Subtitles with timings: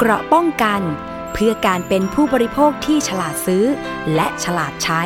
[0.00, 0.82] เกราะป้องกัน
[1.32, 3.64] เพื่อการเป็นผู้บริโภคที่ฉลาดซื้อ
[4.14, 5.02] และฉลาดใช้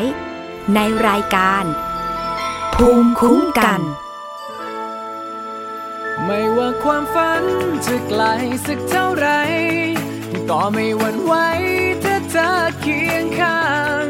[0.74, 0.78] ใน
[1.08, 1.64] รายการ
[2.74, 3.80] ภูมิคุ้มกัน
[6.24, 7.42] ไม่ว่าความฝัน
[7.86, 8.22] จะไกล
[8.66, 9.28] สักเท่าไร
[10.50, 11.34] ก็ไม่หวั่นไหว
[12.04, 12.50] ถ้าเธอ
[12.80, 13.62] เคียงข้า
[14.02, 14.04] ง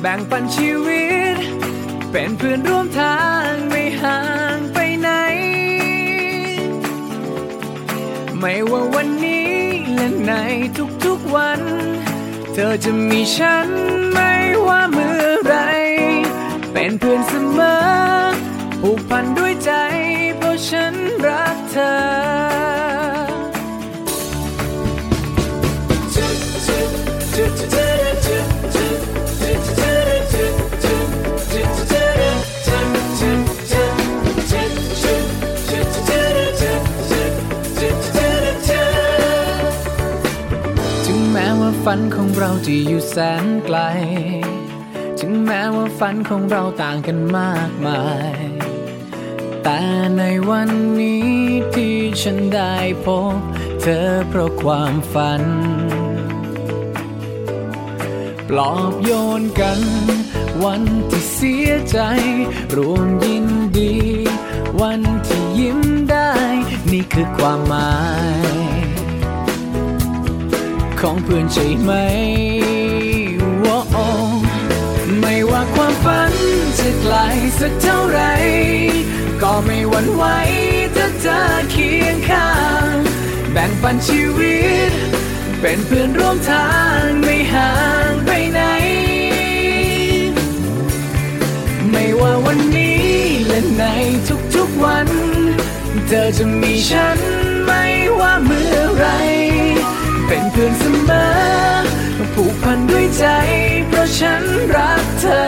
[0.00, 1.36] แบ่งปันชีวิต
[2.12, 4.20] เป็นเพื่อนร่วมทางไม่ห่า
[4.56, 5.10] งไปไหน
[8.38, 9.49] ไม่ว่าวันนี้
[9.94, 10.32] และใน
[11.04, 11.60] ทุกๆวัน
[12.52, 13.68] เธอจะมีฉัน
[14.12, 14.32] ไม่
[14.66, 15.54] ว่าเมื่อไร
[16.72, 17.78] เป็นเพื่อนเสมอ
[18.80, 19.70] ผูกพันด้วยใจ
[20.36, 20.94] เพราะฉัน
[21.26, 22.79] รักเธอ
[41.84, 43.78] ฝันของเราจะอยู่แสนไกล
[45.20, 48.02] ถึงแม้ว่าฝันของเราต่างกันมากมา
[48.34, 48.36] ย
[49.62, 49.80] แต่
[50.18, 50.70] ในวัน
[51.00, 51.30] นี้
[51.74, 53.38] ที่ฉันได้พบ
[53.80, 55.42] เธอเพราะความฝัน
[58.48, 59.80] ปลอบโยนกัน
[60.64, 61.98] วันที่เสียใจ
[62.76, 63.46] รวมยิน
[63.78, 63.94] ดี
[64.80, 66.32] วันที่ยิ้มได้
[66.92, 67.92] นี่คือความหมา
[68.78, 68.79] ย
[71.02, 71.92] ของเพื่อนใช่ไหม
[73.64, 73.80] ว้า
[75.20, 76.32] ไม่ว่าความฝัน
[76.78, 77.14] จะไกล
[77.60, 78.20] สักเท่าไร
[79.42, 80.24] ก็ไม่หวั่นไหว
[80.96, 82.50] ถ้าเธอเคียงข้า
[82.92, 82.94] ง
[83.52, 84.58] แบ่งปันชีวิ
[84.90, 84.92] ต
[85.60, 86.68] เป็นเพื่อนร่วมทา
[87.00, 87.70] งไม่ห่า
[88.10, 88.60] งไปไหน
[91.90, 93.06] ไม่ว่าวันนี้
[93.46, 93.84] และใน
[94.54, 95.08] ทุกๆวัน
[96.08, 97.18] เธอจะมีฉัน
[97.64, 97.84] ไม่
[98.18, 99.06] ว่าเมื่อไร
[100.32, 101.24] เป็นเพื่อนเสมอ
[102.34, 103.24] ผูกพันด้วยใจ
[103.88, 104.42] เพราะฉัน
[104.74, 105.40] รักเธอ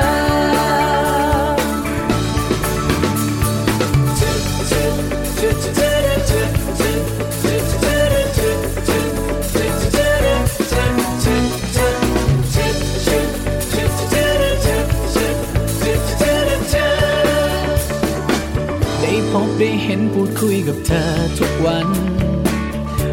[19.01, 21.05] ได้พบได้เห็นพูดคุยกับเธอ
[21.39, 21.89] ทุกวัน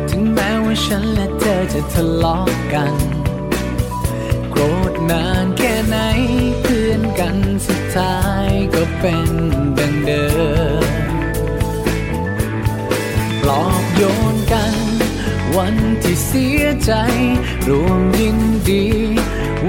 [0.09, 2.94] ถึงแม้ว่าฉันและเธอ จะทะเลาะกัน
[4.52, 4.62] โกร
[4.92, 5.97] ธนานแค่ไหน
[6.62, 7.38] เพื่อนกัน
[7.68, 9.30] สุดท้ายก็เป็น
[9.78, 10.25] ดังเดิ
[10.84, 10.90] ม
[13.42, 14.03] ปลอบโย
[14.34, 14.75] นกัน
[15.58, 16.94] วันที่เสียใจ
[17.68, 18.86] รวมยินดี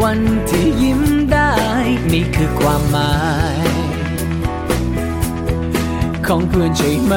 [0.03, 1.03] วันที่ยิ้ม
[1.33, 1.55] ได้
[2.13, 3.17] นี่คือความหมา
[3.67, 3.69] ย
[6.27, 7.15] ของเพื่อนใช่ไหม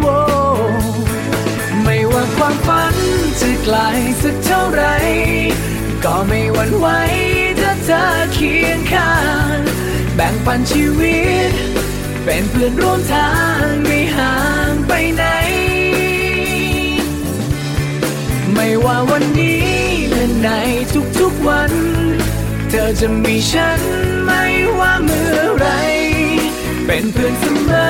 [0.00, 0.18] โว้
[1.82, 3.09] ไม่ว่าความฝัน
[3.40, 3.76] จะไกล
[4.22, 4.84] สักเท่าไร
[6.04, 6.86] ก็ไม่หวั่นไหว
[7.60, 8.02] ถ้าเธอ
[8.34, 9.12] เคียงข้า
[9.56, 9.58] ง
[10.14, 11.20] แบ่งปันชีวิ
[11.50, 11.52] ต
[12.24, 13.30] เป็นเพื่อนร่วมทา
[13.64, 14.34] งไม่ห่า
[14.70, 15.24] งไปไหน
[18.54, 19.68] ไม่ว่าวันนี้
[20.10, 20.48] และใน
[21.18, 21.72] ทุกๆวัน
[22.70, 23.80] เธอจะมีฉัน
[24.24, 24.44] ไม่
[24.78, 25.66] ว่าเมื่อไร
[26.86, 27.88] เป็นเพื่อนเสมอ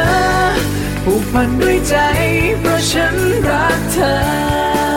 [1.04, 1.96] ผูกพันด้วยใจ
[2.60, 3.14] เพราะฉัน
[3.48, 4.89] รักเธอ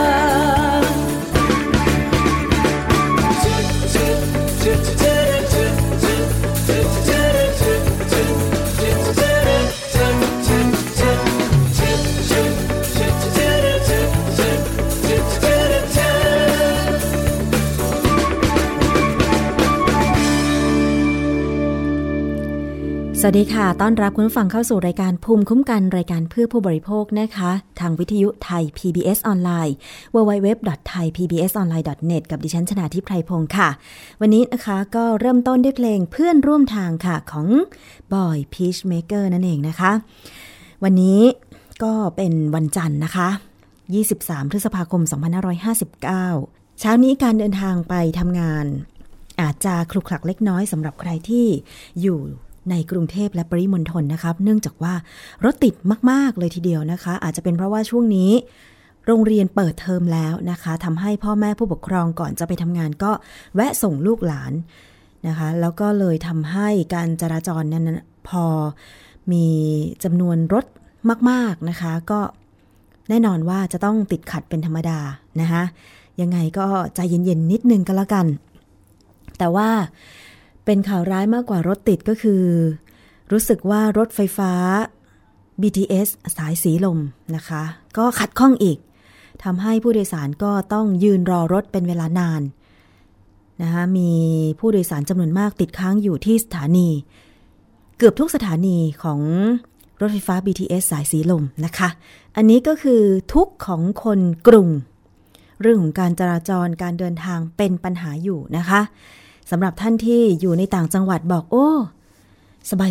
[23.26, 29.76] สวัสดีค่ะ ต้อนรับคุณผู้ฟังเข้าสู่รายการภูมิคุ้มกันรายการเพื่อผู้บริโภคนะคะ ทางวิทยุไทย PBS ออนไลน์
[30.16, 33.70] www.thaipbsonline.net กับดิฉันชนาทิพไพรพงศ์ค่ะ
[34.22, 37.48] วันนี้นะคะก็เริ่มต้นด้วยเพลงเพื่อนร่วมทางค่ะของ
[38.14, 39.92] บอยพีชเมเกอร์นั่นเองนะคะ
[40.84, 41.22] วันนี้
[41.84, 43.30] ก็เป็นวันจันทร์นะคะ
[43.90, 45.02] 23 พฤษภาคม
[45.72, 48.66] 2559 เช้านี้การเดินทางไปทำงาน
[49.42, 51.46] อาจจะคลุกคลักเล็กน้อยสำหรับใครที่
[52.04, 52.22] อยู่
[52.70, 54.94] ในกรุงเทพและปริมณฑลนะครับ เนื่องจากว่า
[55.44, 55.74] รถติด
[56.12, 58.32] มาก ๆ เลยทีเดียวนะคะ อาจจะเป็นเพราะว่าช่วงนี้
[59.06, 63.12] โรงเรียนเปิดเทอมแล้วนะคะทำให้พ่อแม่ผู้ปกครองก่อนจะไปทำงานก็
[63.56, 64.54] แวะส่งลูกหลาน
[65.28, 67.86] นะคะ แล้วก็เลยทำให้การจราจรนั้น
[68.30, 68.46] พอ
[69.32, 69.46] มี
[70.04, 70.66] จำนวนรถ
[71.30, 72.20] มาก ๆ นะคะ ก็
[73.10, 75.00] แน่นอนว่าจะต้องติดขัดเป็นธรรมดา
[75.42, 75.64] นะคะ
[76.22, 78.26] ยังไงก็ใจเย็น ๆ นิดนึงก็แล้วกัน
[79.40, 79.70] แต่ว่า
[80.66, 82.44] เป็นข่าวร้ายมากกว่ารถติดก็คือ
[83.32, 84.52] รู้สึกว่ารถไฟฟ้า
[85.62, 86.08] BTS
[86.38, 87.00] สายสีลม
[87.36, 87.64] นะคะ
[87.98, 88.78] ก็ขัดข้องอีก
[89.44, 92.42] ทำให้ผู้โดยสารก็ต้องยืนรอรถเป็นเวลานาน
[93.62, 94.12] นะคะมี
[94.60, 96.90] ผู้โดยสารจำนวนมากติดค้างอยู่ที่สถานี
[97.98, 99.22] เกือบทุกสถานีของ
[100.02, 101.90] รถไฟฟ้า BTS สายสีลมนะคะ
[102.36, 103.02] อันนี้ก็คือ
[103.34, 104.70] ทุกของคนกรุง
[105.62, 108.82] เรื่องของการจราจรการเดินทางเป็นปัญหาอยู่นะคะ
[109.52, 111.68] สำหรับท่านที่อยู่ในต่างจังหวัดบอกโอ้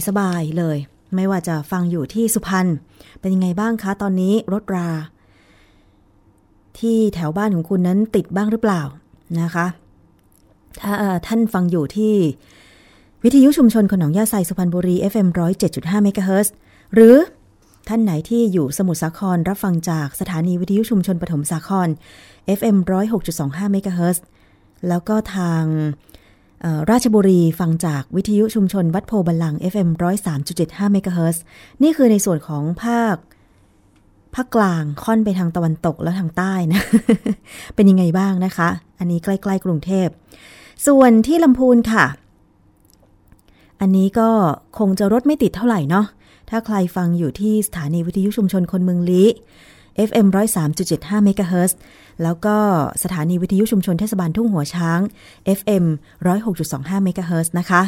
[0.09, 0.77] สบายๆเลย
[1.15, 2.67] ไม่ว่าจะฟังอยู่ที่สุพรรณ
[3.21, 4.89] เป็นยังไงบ้างคะตอนนี้รถรา
[6.79, 8.83] ที่แถวบ้านของคุณนั้นติดบ้างหรือเปล่า
[9.41, 9.67] นะคะ
[10.81, 10.93] ถ้า
[11.27, 12.15] ท่านฟังอยู่ที่
[13.25, 15.29] วิทยุชุมชนขนองยาไซสุพรรณบุรี FM
[15.67, 16.55] 107.5เมกะเฮิรตซ์
[16.95, 17.17] หรือ
[17.89, 21.89] ท่านไหนที่อยู่สมุทรสาครรับฟังจากสถานีวิทยุชุมชนปฐมสาคร
[22.59, 22.77] FM
[23.25, 24.25] 106.25เมกะเฮิรตซ์
[24.89, 25.65] แล้วก็ทาง
[26.91, 29.89] ราชบุรีฟังจากวิทยุชุมชนวัดโพบัลลัง FM
[30.41, 31.43] 103.75เมกะเฮิรตซ์
[31.83, 33.17] นี่คือในส่วนของภาค
[34.35, 36.83] ภาคกลางค่อนไปทางตะวันตกและทางใต้นะ
[37.75, 38.69] เป็นยังไงบ้างนะคะ
[38.99, 40.09] อันนี้ใกล้ๆกรุงเทพ
[40.87, 42.05] ส่วนที่ลำพูนค่ะ
[43.81, 44.31] อันนี้ก็
[44.79, 46.07] คงจะรถไม่ติดเท่าไหร่เนาะ
[46.51, 49.29] ถ้าใครฟังอยู่ที่สถานีวิทยุชุมชนคนเมืองลี้
[50.09, 50.27] FM
[50.75, 51.79] 103.75เมกะเฮิรตซ์
[52.23, 52.57] แล้วก็
[53.03, 55.01] สถานีวิทยุชุมชนเทศบาลทุ่งหัวช้าง
[55.59, 55.85] FM
[56.45, 57.83] 106.25เมกะเฮิรตซ์นะคะ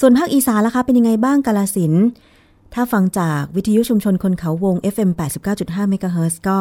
[0.00, 1.92] ส่วนภาคอีสานล่ะคะ เป็นยังไงบ้างกาฬสินธุ์
[2.74, 5.10] ถ้าฟังจากวิทยุชุมชนคนเขาวง FM
[5.50, 6.58] 89.5เมกะเฮิรตซ์ก็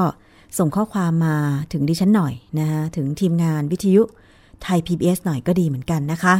[0.57, 1.35] ส่งข้อความมา
[1.71, 4.01] ถึงดิฉันหน่อยนะคะถึงทีมงานวิทยุ
[4.63, 6.35] ไทย PBS หน่อยก็ดีเหมือนกันนะคะ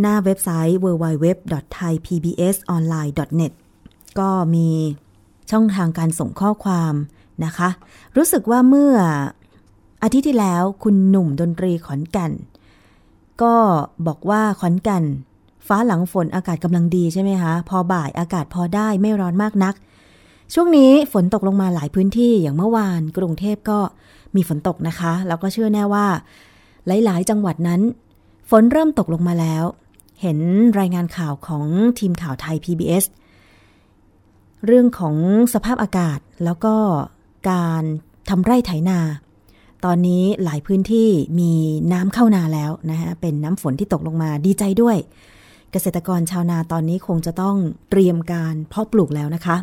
[0.00, 3.52] หน้าเว็บไซต์ www.thaipbsonline.net
[4.18, 4.68] ก็มี
[5.50, 6.94] ช่องทางการส่งข้อความ
[7.44, 7.68] นะคะ
[8.16, 8.94] รู้สึกว่าเมื่อ
[10.02, 12.32] อาทิตย์ที่แล้วคุณหนุ่มดนตรีขอนแก่น
[13.42, 13.54] ก็
[14.06, 15.04] บอกว่าขอนแก่น
[15.66, 19.74] ฟ้าหลังฝนอากาศกำลังดีใช่ไหมคะ พอบ่ายอากาศพอได้ไม่ร้อนมากนัก
[20.54, 23.78] ช่วงนี้ฝนตกลงมาหลายพื้นที่อย่างเมื่อวานกรุงเทพก็
[24.36, 26.06] มีฝนตกนะคะ แล้วก็เชื่อแน่ว่า
[26.86, 27.80] หลายๆ จังหวัดนั้น
[28.50, 29.64] ฝนเริ่มตกลงมาแล้ว
[30.20, 30.38] เห็น
[30.80, 31.64] รายงานข่าวของ
[31.98, 33.04] ทีมข่าวไทย PBS
[34.66, 35.16] เรื่องของ
[35.54, 36.74] สภาพอากาศแล้วก็
[37.48, 37.82] การ
[38.28, 38.98] ทำไร่ไถนา
[39.84, 41.08] ตอนนี้หลายพื้นที่
[41.38, 41.52] มี
[41.92, 44.96] น้ำเข้านาแล้วนะคะเป็นน้ำฝนที่ตกลงมาดีใจด้วย
[45.72, 47.56] เกษตรกรชาวนาตอนนี้คงจะต้อง
[47.90, 49.56] เตรียมการเพาะปลูกแล้วนะคะ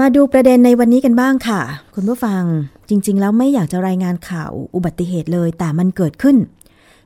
[0.00, 1.60] มาดูประเด็นในวันนี้กันบ้างค่ะ
[1.94, 2.42] คุณผู้ฟัง
[2.88, 6.36] จริง ๆ แล้วไม่อยากจะรายงานข่าวอุบัติเหตุเลย แต่มันเกิดขึ้น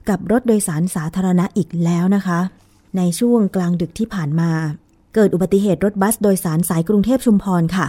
[0.09, 2.41] กับรถโดยสารสาธารณะอีกแล้วนะคะ
[2.97, 4.51] ในช่วงกลางดึกที่ผ่านมา
[5.15, 7.87] เกิดอุบัติเหตุรถบัสโดยสารสายกรุงเทพชุมพรค่ะ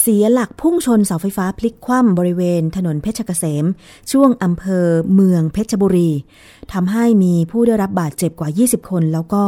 [0.00, 3.64] เสียหลักพุ่งชนเสาไฟฟ้าพลิกคว่ำบริเวณถนนเพชรเกษม
[4.12, 6.10] ช่วงอำเภอเมืองเพชรบุรี
[6.72, 9.44] ทำให้มีผู้ได้รับบาดเจ็บกว่า 20 คนแล้วก็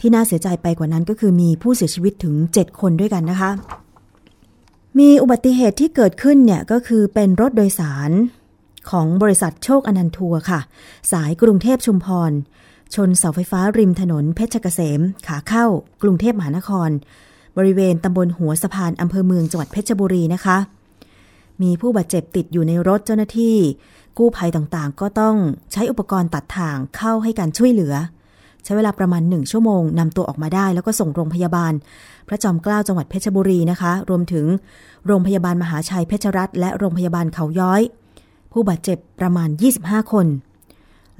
[0.00, 3.50] ที่น่าเสียใจไปกว่านั้นก็คือมีผู้เสียชีวิตถึง 7 คนด้วยกันนะคะ
[4.98, 8.10] มีอุบัติเหตุที่เกิดขึ้นเนี่ยก็คือเป็นรถโดยสาร
[8.90, 10.60] ของบริษัทโชคอนันทัวร์ค่ะ
[11.12, 12.32] สายกรุงเทพชุมพร
[12.94, 15.66] ชนเสาไฟฟ้าริมถนนเพชรเกษม ขาเข้า
[16.02, 16.90] กรุงเทพมหานคร
[17.56, 20.56] บริเวณตำบลหัวสะพานอำเภอเมืองจังหวัดเพชรบุรีนะคะ
[21.62, 23.56] มีผู้บาดเจ็บติดอยู่ในรถเจ้าหน้าที่
[24.18, 25.36] กู้ภัยต่างๆ ก็ต้อง
[25.72, 27.94] ใช้อุปกรณ์ตัดทางเข้าให้การช่วยเหลือ
[28.64, 31.72] ใช้เวลาประมาณหนึ่งชั่วโมงนำตัวออกมาได้ แล้วก็ส่งโรงพยาบาล
[32.28, 34.46] พระจอมเกล้าจังหวัดเพชรบุรีนะคะ รวมถึง
[35.06, 37.82] โรงพยาบาลมหาชัยเพชรรัตและโรงพยาบาลเขาย้อย
[38.52, 39.48] ผู้บาดเจ็บประมาณ
[39.80, 40.26] 25 คน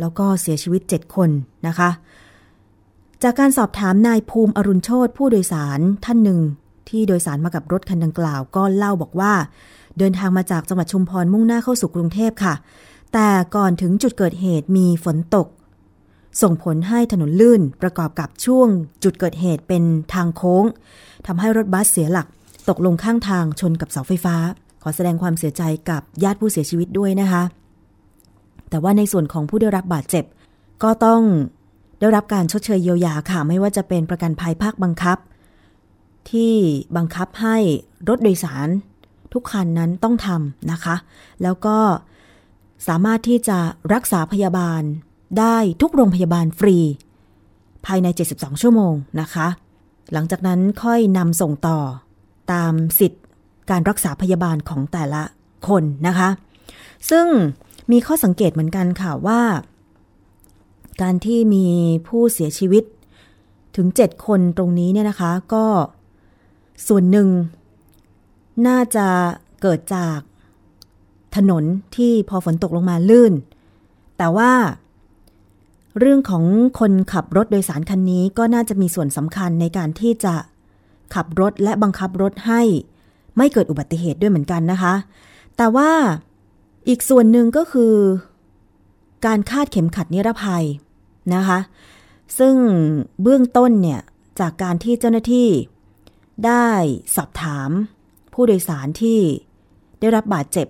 [0.00, 1.30] แล้วก็เสียชีวิต 7 คน
[1.66, 1.90] นะคะ
[3.22, 6.40] จากการสอบถามนายภูมิอรุณโชตผู้โดยสารท่านหนึ่ง
[6.88, 9.32] ที่โดยสารมากับรถคันดังกล่าวก็เล่าบอกว่า
[9.98, 12.54] เดินทางมาจากจังหวัดชุมพรมุ่งหน้าเข้าสู่กรุงเทพค่ะ
[13.12, 15.46] แต่ก่อนถึงจุดเกิดเหตุมีฝนตก
[16.42, 18.68] ส่งผลให้ถนนลื่นประกอบกับช่วง
[19.04, 19.82] จุดเกิดเหตุเป็น
[20.14, 20.64] ทางโค้ง
[21.26, 22.26] ทำให้รถบัสเสียหลัก
[22.68, 24.36] ตกลงข้างทางชนกับเสาไฟฟ้า
[24.82, 27.42] ขอแสดงความเสียใจกับญาติผู้เสียชีวิตด้วยนะคะ
[28.70, 30.24] แต่ว่าในส่วนของผู้ได้รับบาดเจ็บ
[30.82, 31.22] ก็ต้อง
[32.02, 35.18] ได้รับการชดเชยเยียวยาค่ะ ไม่ว่าจะเป็นประกันภัยภาคบังคับ
[36.30, 36.54] ที่
[36.96, 37.56] บังคับให้
[38.08, 38.68] รถโดยสาร
[39.32, 40.96] ทุกคันนั้นต้องทำนะคะ
[41.42, 41.78] แล้วก็
[42.88, 43.58] สามารถที่จะ
[43.94, 44.82] รักษาพยาบาล
[45.38, 46.76] ได้ทุกโรงพยาบาลฟรี
[47.86, 49.46] ภายใน 72 ชั่วโมงนะคะ
[50.12, 51.78] หลังจากนั้นค่อยนำส่งต่อ
[52.52, 53.22] ตามสิทธิ์
[53.70, 55.22] การรักษาพยาบาลของแต่ละ
[55.68, 56.28] คนนะคะ
[57.10, 57.26] ซึ่ง
[57.92, 59.40] มีข้อสังเกตเหมือนกันค่ะว่า
[61.00, 61.66] การที่มี
[62.08, 62.84] ผู้เสียชีวิต
[63.76, 65.66] ถึง 7 คนตรงนี้เนี่ยนะคะก็
[66.88, 67.28] ส่วนหนึ่ง
[68.66, 69.06] น่าจะ
[69.62, 70.18] เกิดจาก
[71.36, 71.64] ถนน
[71.96, 73.32] ที่พอฝนตกลงมาลื่น
[74.18, 74.52] แต่ว่า
[75.98, 76.44] เรื่องของ
[76.80, 80.34] คนขับรถโดยสารคันนี้ก็น่าจะมีส่วนสำคัญในการที่จะ
[81.14, 82.62] ขับรถและบังคับรถให้
[83.36, 84.94] ไม่เกิดอุบัติเหตุด้วยเหมือนกันนะคะ
[85.56, 85.90] แต่ว่า
[86.88, 87.94] อีกส่วนหนึ่งก็คือ
[89.26, 90.64] การคาดเข็มขัดนิรภัย
[91.34, 91.58] นะคะ
[92.38, 92.54] ซึ่ง
[93.22, 94.00] เบื้องต้นเนี่ย
[94.40, 95.48] จากการที่เจ้าหน้าที่
[96.46, 96.68] ได้
[97.16, 97.70] สอบถาม
[98.32, 99.20] ผู้โดยสารที่
[100.00, 100.66] ได้รับบาดเจ็บ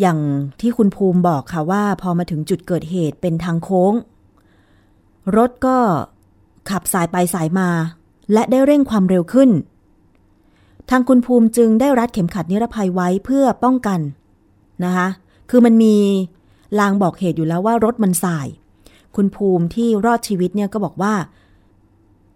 [0.00, 0.18] อย่าง
[0.60, 3.92] ที่คุณภูมิบอกค่ะว่า พอมาถึงจุดเกิดเหตุเป็นทางโค้ง
[5.36, 5.78] รถก็
[6.70, 7.68] ขับสายไปสายมา
[8.32, 9.50] และได้เร่งความเร็วขึ้น
[10.90, 14.00] ทางคุณภูมิจึงได้รัดเข็มขัดนิรภัยไว้เพื่อป้องกัน
[14.84, 15.08] นะคะ
[15.50, 15.96] คือมันมี
[16.78, 18.48] ลางบอกเหตุอยู่แล้วว่ารถมันสาย
[19.16, 21.14] คุณภูมิที่รอดชีวิตเนี่ยก็บอกว่า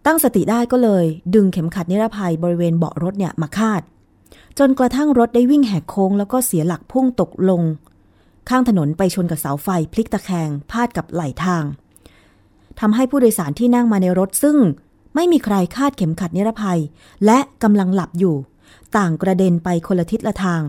[0.07, 3.83] ตั้งสติได้ก็เลย ดึงเข็มขัดนิรภัยบริเวณเบาะรถเนี่ยมาคาด
[4.59, 7.63] จนกระทั่งรถได้วิ่งแหกโค้ง แล้วก็เสียหลักพุ่งตกลง
[8.49, 11.65] ข้างถนนไปชนกับเสาไฟพลิกตะแคงพาดกับไหลทาง
[12.81, 14.57] ทำให้ผู้โดยสารที่นั่งมาในรถซึ่ง
[15.15, 16.81] ไม่มีใครคาดเข็มขัดนิรภัย
[17.27, 18.37] และกำลังหลับอยู่
[18.97, 20.63] ต่างกระเด็นไปคนละทิศละทาง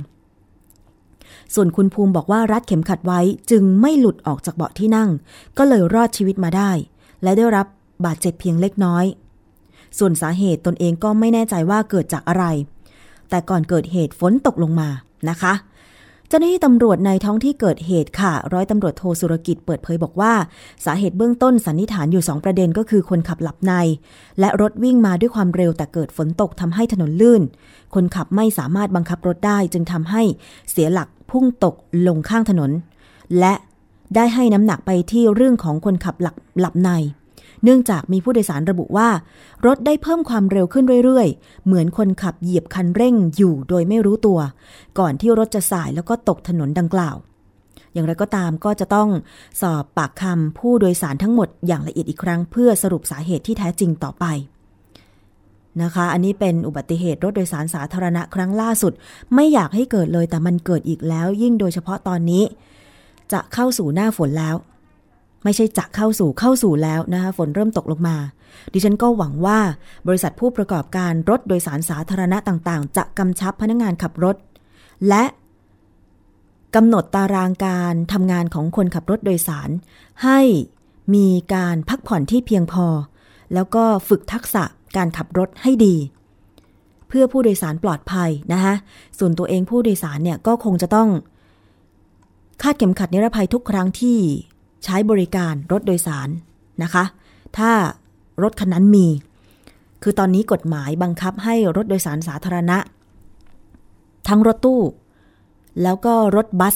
[1.56, 3.20] ส่วนคุณภูมิบอกว่ารัดเข็มขัดไว้
[3.52, 5.10] จึงไม่หลุดออกจากเบาะที่นั่ง
[5.58, 6.72] ก็เลยรอดชีวิตมาได้
[7.24, 7.68] และได้รับ
[8.06, 9.06] บาดเจ็บเพียงเล็กน้อย
[9.98, 12.46] ส่วนสาเหตุตนเองก็ไม่แน่ใจว่าเกิดจากอะไร
[13.30, 14.90] แต่ก่อนเกิดเหตุฝนตกลงมา
[15.30, 15.54] นะคะ
[16.30, 20.34] เจ้าหน้าที่ตำรวจในท้องที่เกิดเหตุค่ะ ร้อยตำรวจโทสุรกิจเปิดเผยบอกว่า
[20.86, 23.74] สาเหตุเบื้องต้นสันนิษฐานอยู่ 2 ประเด็นก็คือคนขับหลับใน
[24.40, 27.42] และรถวิ่งมาด้วยความเร็วแต่เกิดฝนตกทำให้ถนนลื่น
[27.96, 30.22] คนขับไม่สามารถบังคับรถได้จึงทำให้
[30.72, 31.76] เสียหลักพุ่งตก
[32.08, 32.72] ลงข้างถนน
[33.40, 33.54] และ
[34.16, 36.90] ได้ให้น้ำหนักไปที่เรื่องของคนขับหลับหลับใน
[37.64, 39.10] เนื่องจากมีผู้โดยสารระบุว่า
[39.66, 44.40] รถได้เพิ่มความเร็วขึ้นเรื่อยๆ เหมือนคนขับเหยียบคันเร่งอยู่โดยไม่รู้ตัว
[45.00, 47.16] ก่อนที่รถจะสายแล้วก็ตกถนนดังกล่าว
[47.94, 49.10] อย่างไรก็ตามก็จะต้อง
[49.62, 54.26] สอบปากคำผู้โดยสารทั้งหมดอย่างละเอียดอีกครั้งเพื่อสรุปสาเหตุที่แท้จริงต่อไป
[55.82, 58.94] นะคะ อันนี้เป็นอุบัติเหตุรถโดยสารสาธารณะครั้งล่าสุด
[59.36, 62.44] ไม่อยากให้เกิดเลยแต่มันเกิดอีกแล้ว ยิ่งโดยเฉพาะตอนนี้
[63.32, 64.56] จะเข้าสู่หน้าฝนแล้ว
[65.44, 68.18] ไม่ใช่จะเข้าสู่เข้าสู่แล้วนะคะฝนเริ่มตกลงมา
[68.74, 69.60] ดิฉันก็หวังว่า
[70.08, 74.36] บริษัทผู้ประกอบการรถโดยสารสาธารณะต่างๆ จะกำชับพนักงงานขับรถ
[75.10, 75.24] และ
[76.76, 79.70] กำหนดตารางการทำงานของคนขับรถโดยสาร
[80.24, 80.40] ให้
[81.16, 82.88] มีการพักผ่อนที่เพียงพอ
[83.54, 84.64] แล้วก็ฝึกทักษะ
[84.98, 85.96] การขับรถให้ดี
[87.08, 88.74] เพื่อผู้โดยสารปลอดภัยนะคะ
[89.20, 91.10] ส่วนตัวเองผู้โดยสารเนี่ยก็คงจะต้อง
[92.62, 94.18] คาดเข็มขัดนิรภัยทุกครั้งที่
[94.88, 96.30] ใช้บริการรถโดยสาร
[96.84, 97.04] นะคะ
[97.58, 97.72] ถ้า
[98.44, 99.08] รถคันนั้นมี
[100.04, 102.78] คือตอนนี้กฎหมายบังคับให้รถโดยสารสาธารณะ
[104.28, 104.82] ทั้งรถตู้
[105.84, 106.76] แล้วก็รถบัส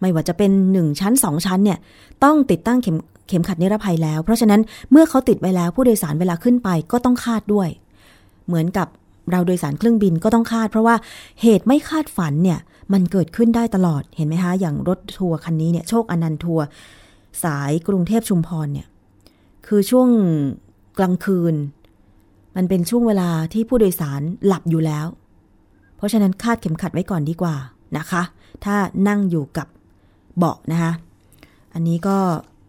[0.00, 1.78] ไม่ว่าจะเป็นหนึ่งชั้นสองชั้นเนี่ย
[2.24, 2.96] ต้องติดตั้งเข็ม
[3.28, 7.68] เข็มขัดนิรภัยแล้ว เพราะฉะนั้นเมื่อเขาติดไว้แล้วผู้โดยสารเวลาขึ้นไปก็ต้องคาดด้วย
[8.46, 8.88] เหมือนกับ
[9.30, 10.94] เราโดยสารเครื่องบินก็ต้องคาด เพราะว่า
[11.42, 12.58] เหตุไม่คาดฝันเนี่ย
[12.92, 16.64] มันเกิดขึ้นได้ตลอดเห็นไหมคะ อย่างรถทัวร์คันนี้เนี่ยโชคอนันทัวร์
[17.44, 18.88] สายกรุงเทพชุมพรเนี่ย
[19.66, 20.08] คือช่วง
[20.98, 21.54] กลางคืน
[22.56, 25.06] มันเป็นช่วงเวลาที่ผู้โดยสารหลับอยู่แล้ว
[25.96, 27.54] เพราะฉะนั้นคาดเข็มขัดไว้ก่อนดีกว่า
[27.98, 28.22] นะคะ
[28.64, 28.76] ถ้า
[29.08, 29.66] นั่งอยู่กับ
[30.36, 30.92] เบาะนะคะ
[31.74, 32.16] อันนี้ก็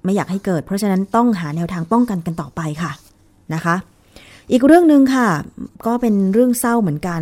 [0.03, 2.91] ไม่อยากให้เกิด เพราะฉะนั้นต้องหาแนวทางป้องกันกันต่อไปค่ะ
[3.53, 3.75] นะคะ
[4.51, 5.27] อีกเรื่องหนึ่งค่ะ
[5.85, 7.21] ก็เป็นเรื่องเศร้าเหมือนกัน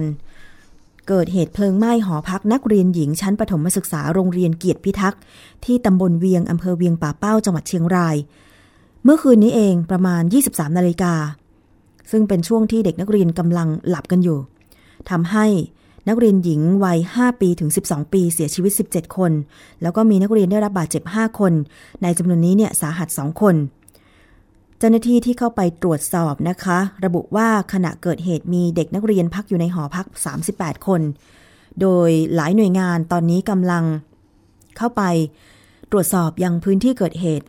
[1.07, 5.21] เกิดเหตุเพลิงไหม้หอพักนักเรียนหญิงชั้นประถมศึกษาโรงเรียนเกียรติพิทักษ์
[5.65, 8.15] ที่ตำบลเวียงอำเภอเวียงป่าเป้าจังหวัดเชียงราย
[9.03, 11.13] เมื่อคืนนี้เองประมาณ 23 นาฬิกา
[12.11, 14.39] ซึ่งเป็นช่วงที่เด็กนักเรียนกำลังหลับกันอยู่
[15.09, 15.45] ทำให้
[16.09, 19.31] นักเรียนหญิงวัย 5 ปีถึง 12 ปีเสียชีวิต 17 คน
[19.81, 21.53] แล้วก็มีนักเรียนได้รับบาดเจ็บ 5 คน
[22.03, 23.55] ในจำนวนนี้เนี่ยสาหัส 2 คน
[24.79, 30.05] เจ้าหน้าที่ที่เข้าไปตรวจสอบนะคะ ระบุว่าขณะเกิดเหตุมีเด็กนักเรียนพักอยู่ในหอพัก
[30.47, 31.01] 38 คน
[31.81, 33.83] โดยหลายหน่วยงานตอนนี้กำลัง
[34.77, 35.03] เข้าไป
[35.91, 37.45] ตรวจสอบยังพื้นที่เกิดเหตุ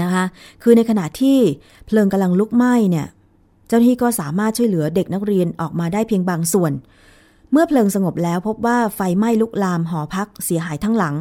[0.00, 0.24] นะคะ
[0.62, 1.38] คือในขณะที่
[1.86, 3.06] เพลิงกำลังลุกไหม้เนี่ย
[3.68, 6.72] เจ้าหน้าที่ก็สามารถช่วยเหลือเด็กนักเรียนออกมาได้เพียงบางส่วน
[7.52, 11.14] เมื่อเพลิงสงบแล้วพบว่าไฟไหม้ลุกลามหอพักเสียหายทั้งหลัง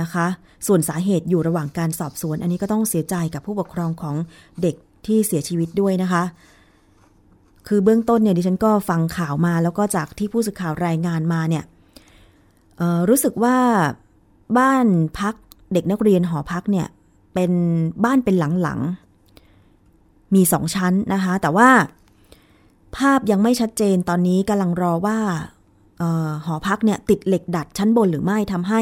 [0.00, 0.26] นะคะ
[0.66, 4.16] ส่วนสาเหตุอยู่ระหว่างการสอบสวน อันนี้ก็ต้องเสียใจกับผู้ปกครองของ
[4.62, 4.74] เด็ก
[5.06, 6.22] ที่เสียชีวิตด้วยนะคะ
[7.68, 11.64] คือเบื้องต้นเนี่ยดิฉันก็ฟังข่าวมาแล้วก็จากที่ผู้สื่อข่าวรายงานมาเนี่ย
[13.08, 13.56] รู้สึกว่า
[14.58, 14.86] บ้าน
[15.18, 15.34] พัก
[15.72, 16.86] เด็กนักเรียนหอพักเนี่ย
[17.34, 17.52] เป็น
[18.04, 21.68] บ้านเป็นหลังๆ มีสองชั้นนะคะ แต่ว่า
[22.96, 25.18] ภาพยังไม่ชัดเจนตอนนี้กำลังรอว่า
[26.02, 28.80] ออหอพักเนี่ยติดเหล็กดัดชั้นบนหรือไม่ทำให้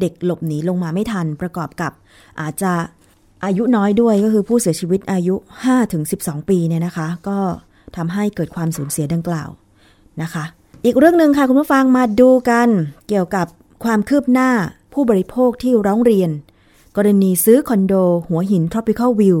[0.00, 1.92] เด็กหลบหนีลงมาไม่ทันประกอบกับ
[2.40, 2.72] อาจจะ
[3.44, 5.34] อายุน้อยด้วยก็คือผู้เสียชีวิตอายุ
[5.92, 7.38] 5-12 ปีเนี่ยนะคะ ก็
[7.96, 9.48] ทำให้เกิดความสูญเสียดังกล่าว
[10.22, 10.44] นะคะ
[10.84, 12.68] อีกเรื่องหนึ่งค่ะคุณผู้ฟังมาดูกัน
[13.08, 13.46] เกี่ยวกับ
[13.84, 14.50] ความคืบหน้า
[14.92, 16.30] ผู้บริโภคที่ร้องเรียน
[16.96, 17.94] กรณีซื้อคอนโด
[18.28, 19.38] หัวหิน Tropical View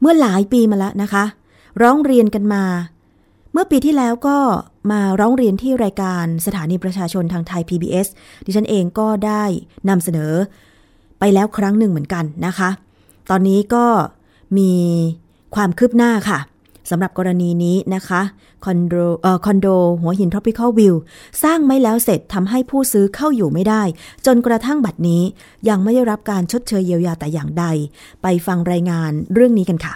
[0.00, 1.24] เมื่อหลายปีมาแล้วนะคะ
[1.82, 2.62] ร้องเรียนกันมา
[3.54, 4.38] เมื่อปีที่แล้วก็
[4.90, 8.06] มาร้องเรียนที่รายการสถานีประชาชนทางไทย PBS
[8.44, 9.44] ดิฉันเองก็ได้
[9.88, 10.32] นำเสนอ
[11.18, 12.70] ไปแล้วครั้งหนึ่งเหมือนกันนะคะ
[13.30, 13.86] ตอนนี้ก็
[14.58, 14.72] มี
[15.54, 16.38] ความคืบหน้าค่ะ
[16.90, 18.22] สำหรับกรณีนี้นะคะ
[18.64, 19.68] คอนโดเอ่อคอนโด
[20.00, 20.94] หัวหิน Tropical View
[21.42, 23.82] สร้างไม่แล้วเสร็จทำให้ผู้ซื้อเข้าอยู่ไม่ได้
[24.26, 25.22] จนกระทั่งบัดนี้
[25.68, 27.64] ยังไม่ได้รับการชดเชยเยียวยาแต่อย่างใด
[28.22, 29.94] ไปฟังรายงานเรื่องนี้กันค่ะ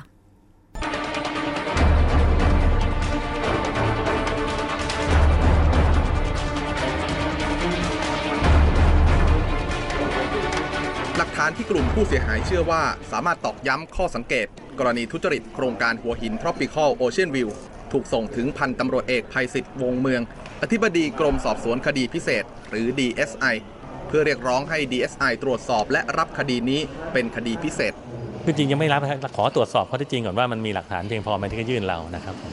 [11.48, 14.46] านที่กลุ่มผู้เสียหายเชื่อว่าสามารถตอกย้ำข้อสังเกต
[14.78, 17.48] กรณีทุจริตโครงการหัวหิน Tropical Ocean View
[17.92, 20.22] ถูกส่งถึงพันตำรวจเอกภัยศิษฐ์วงเมือง
[20.62, 23.54] อธิบดีกรมสอบสวนคดีพิเศษ หรือ DSI
[24.08, 26.80] เพื่อเรียกร้องให้ DSI ตรวจสอบและรับคดีนี้
[27.12, 27.92] เป็นคดีพิเศษ
[28.44, 32.52] คือจริงยังไม่รับนะครับขอตรวจสอบข้อเท็จจริงก่อนว่ามันมีหลักฐานเพียงพอไหมที่จะยื่นเรานะครับผม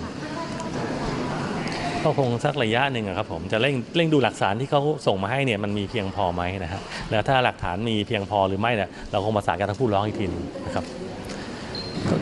[2.06, 6.82] ก็คงสักระยะหนึ่งอะครับผมจะเร่งเร่งดูหลักฐานที่เขาส่งมาให้เนี่ยมันมีเพียงพอไหมนะครับ
[7.12, 10.86] แล้วถ้าหลักฐานมีเพียงพอหรือไม่เนี่ยเราคงประสานกับทางผู้ร้องอีกทีนึงนะครับ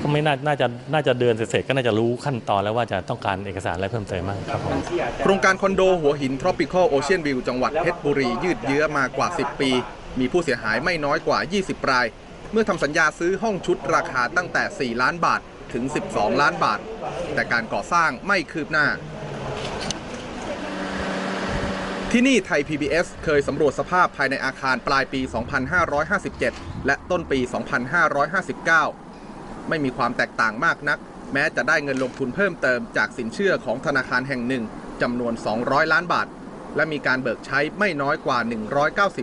[0.01, 4.77] ก็ไม่น่าจะน่าจะเดินเสร็จก็น่าจะรู้ขั้นตอนแล้วว่าจะต้องการเอกสารอะไรเพิ่มเติมบ้างครับผม
[5.23, 9.71] โครงการคอนโดหัวหิน Tropical Ocean View จังหวัดเพชรบุรียืดเยื้อมากว่า 10 ปี
[10.19, 12.05] มีผู้เสียหายไม่น้อยกว่า 20 ราย
[12.51, 15.41] เมื่อทำสัญญาซื้อห้องชุดราคาตั้งแต่ 4 ล้านบาท
[15.73, 16.79] ถึง 12 ล้านบาท
[17.33, 18.87] แต่การก่อสร้างไม่คืบหน้า
[22.15, 25.21] ที่นี่ไทย PBS เคยสำรวจสภาพภายในอาคารปลายปี
[26.03, 27.39] 2557 และต้นปี
[28.73, 30.99] 2559 ไม่มีความแตกต่างมากนัก
[31.33, 34.63] แม้จะได้เงินลงทุนเพิ่มเติมจากสินเชื่อของธนาคารแห่งหนึ่ง
[35.01, 36.27] จำนวน 200 ล้านบาท
[36.75, 38.37] และมีการเบิกใช้ไม่น้อยกว่า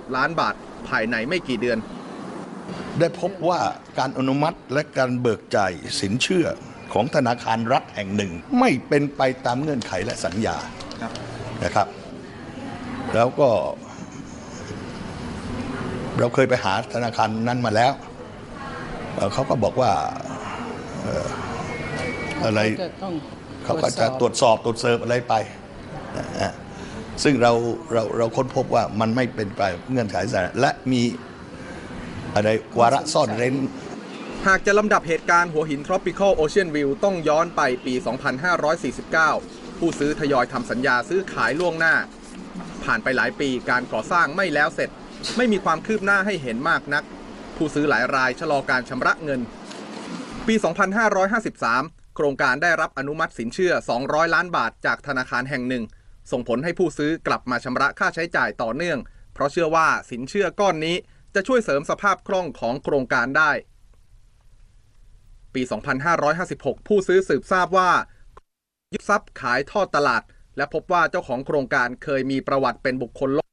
[0.07, 0.55] 190 ล้านบาท
[0.89, 1.79] ภายในไม่กี่เดือน
[2.99, 3.61] ได้พบว่า
[3.99, 6.47] การอนุมัติและการเบิกจ่ายสินเชื่อ
[6.93, 10.57] ของธนาคารรัฐแห่งหนึ่ง ไม่เป็นไปตามเงื่อนไขและสัญญา
[11.65, 11.89] นะครับ
[13.15, 13.49] แล้วก็
[16.19, 17.93] เราเคยไปหาธนาคารนั้นมาแล้ว
[19.15, 19.91] เอ่อเขาก็บอกว่า
[21.03, 21.27] เอ่อ
[22.45, 23.15] อะไรก็ต้อง
[23.65, 25.35] เขาก็จะตรวจสอบตรวจเสิร์ฟอะไรไป
[26.17, 26.53] นะฮะ
[27.23, 27.53] ซึ่งเรา
[27.93, 31.03] เราเราค้นพบว่ามันไม่เป็นไปเงื่อนไขสารและมี
[32.35, 32.49] อะไร
[32.81, 33.55] วาระซ่อนเร้น
[34.47, 37.95] หากจะลำดับเหตุการณ์หัวหิน Tropical Ocean View ต้องย้อนไปปี
[38.87, 41.95] 2549 ผู้ซื้อทยอยทำสัญญาซื้อขายล่วงหน้า
[42.85, 44.91] ผ่านไปหลายปีการก่อสร้างไม่แล้วเสร็จ
[45.37, 47.05] ไม่มีความคืบหน้าให้เห็นมากนัก
[47.57, 49.41] ผู้ซื้อหลายรายชะลอการชำระเงิน
[50.47, 50.55] ปี
[51.35, 53.73] 2553 โครงการได้รับอนุมัติสินเชื่อ
[54.05, 55.85] 200 ล้านบาทจากธนาคารแห่งหนึ่ง
[56.33, 58.99] ส่งผลให้ผู้ซื้อกลับมาชำระค่าใช้จ่ายต่อเนื่อง
[59.35, 60.97] เพราะเชื่อว่าสินเชื่อก้อนนี้
[61.35, 63.51] จะช่วยเสริมสภาพคล่องของโครงการได้
[65.55, 65.63] ปี
[66.25, 67.91] 2556 ผู้ซื้อสืบทราบว่า
[68.93, 70.23] ยึดทรัพย์ขายทอดตลาด
[70.61, 73.49] และพบว่าเจ้าของโครงการเคยมีประวัติเป็นบุคคลลบ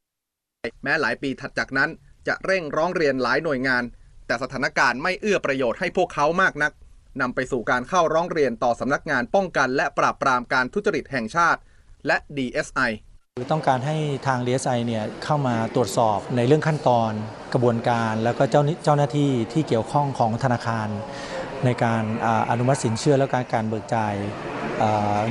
[0.84, 1.90] แม้หลายปีถัดจากนั้น
[2.28, 3.82] จะเร่งร้องเรียนหลายหน่วยงาน
[4.26, 6.72] แต่สถานการณ์ไม่เอื้อประโยชน์ให้พวกเขามากนัก
[7.20, 11.60] นำไปสู่การเข้าร้องเรียนต่อสำนักงานป้องกันและปราบปรามการทุจริตแห่งชาติ
[12.06, 12.90] และ DSI
[13.36, 17.12] คือต้องการให้ทาง DSI เนี่ยเข้ามาตรวจสอบในเรื่องขั้นตอน
[17.52, 20.88] กระบวนการ แล้วก็เจ้าเจ้าหน้าที่ที่เกี่ยวข้องของธนาคาร
[21.64, 24.14] ในการออนุมัติสินเชื่อและการการเบิกจ่าย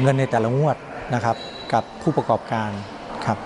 [0.01, 0.77] เงินในแต่ละงวด
[1.15, 1.37] นะครับ
[1.73, 2.69] กับผู้ประกอบการ
[3.25, 3.37] ครับ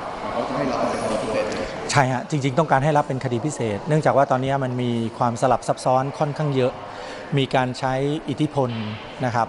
[1.92, 6.72] ใช่ฮะจริง ๆ ต้องการให้รับเป็นคดีพิเศษ เนื่องจากว่าตอนนี้มันมีความสลับซับซ้อนค่อนข้างเยอะ
[7.38, 7.94] มีการใช้
[8.30, 8.70] อิทธิพล
[9.26, 9.48] นะครับ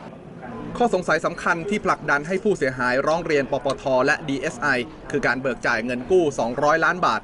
[0.77, 4.79] ข้อสงสัยสำคัญที่ผลักดันให้ผู้เสียหายร้องเรียนปปท และ DSI
[5.11, 7.21] คือการเบิกจ่ายเงินกู้ 200 ล้านบาท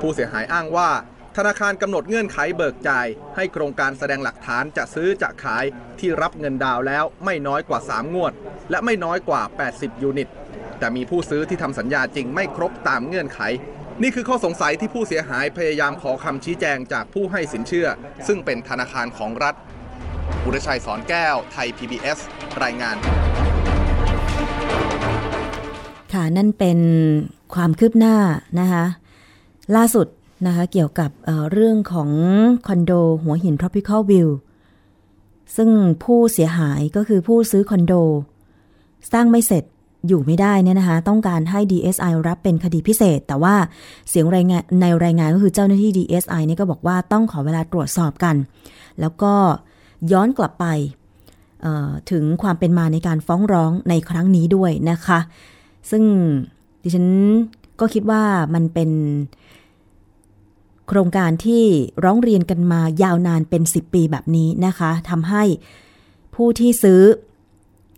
[0.00, 0.90] ผู้เสียหายอ้างว่า
[1.36, 5.64] ธนาคารกำหนดเงื่อนไขเบิกจ่าย ให้โครงการแสดงหลักฐานจะซื้อจะขาย
[6.00, 8.32] ที่รับเงินดาวน์แล้วไม่น้อยกว่า 3 งวด
[8.70, 10.28] และไม่น้อยกว่า 80 ยูนิต
[10.78, 13.40] แต่มีผู้ซื้อที่ทำสัญญาจริงไม่ครบตามเงื่อนไข
[14.02, 17.88] นี่คือข้อสงสัยที่ผู้เสียหายพยายามขอคำชี้แจงจากผู้ให้สินเชื่อ
[18.26, 19.54] ซึ่งเป็นธนาคารของรัฐ
[20.44, 22.18] อุรชัยสอนแก้ว ไทย PBS
[22.62, 22.96] รายงาน
[26.12, 26.78] ค่ะ นั่นเป็น
[27.54, 28.16] ความคืบหน้า
[28.60, 28.84] นะคะ
[29.76, 30.06] ล่าสุด
[30.46, 32.10] นะคะเกี่ยวกับเเรื่องของ
[32.66, 34.28] คอนโดหัวหิน Tropical View
[35.56, 35.70] ซึ่ง
[36.04, 37.94] ผู้เสียหายก็คือผู้ซื้อคอนโด
[39.12, 39.64] สร้างไม่เสร็จ
[40.06, 43.54] อยู่ไม่ได้เนี่ยนะคะ ต้องการให้ DSI รับเป็นคดีพิเศษ แต่ว่า
[44.08, 48.36] เสียงรายงานในรายงานก็คือเจ้าหน้าที่ DSI นี่ก็บอกว่าต้องขอเวลาตรวจสอบกัน
[49.00, 49.32] แล้วก็
[50.12, 50.66] ย้อนกลับไป
[52.10, 55.18] ถึงความเป็นมาในการฟ้องร้องในครั้งนี้ด้วยนะคะ
[55.90, 56.02] ซึ่ง
[56.82, 57.06] ดิฉัน
[57.80, 58.22] ก็คิดว่า
[58.54, 58.90] มันเป็น
[60.88, 61.64] โครงการที่
[62.04, 65.42] ร้องเรียนกันมายาวนานเป็น 10 ปีแบบนี้นะคะทำให้
[66.34, 67.00] ผู้ที่ซื้อ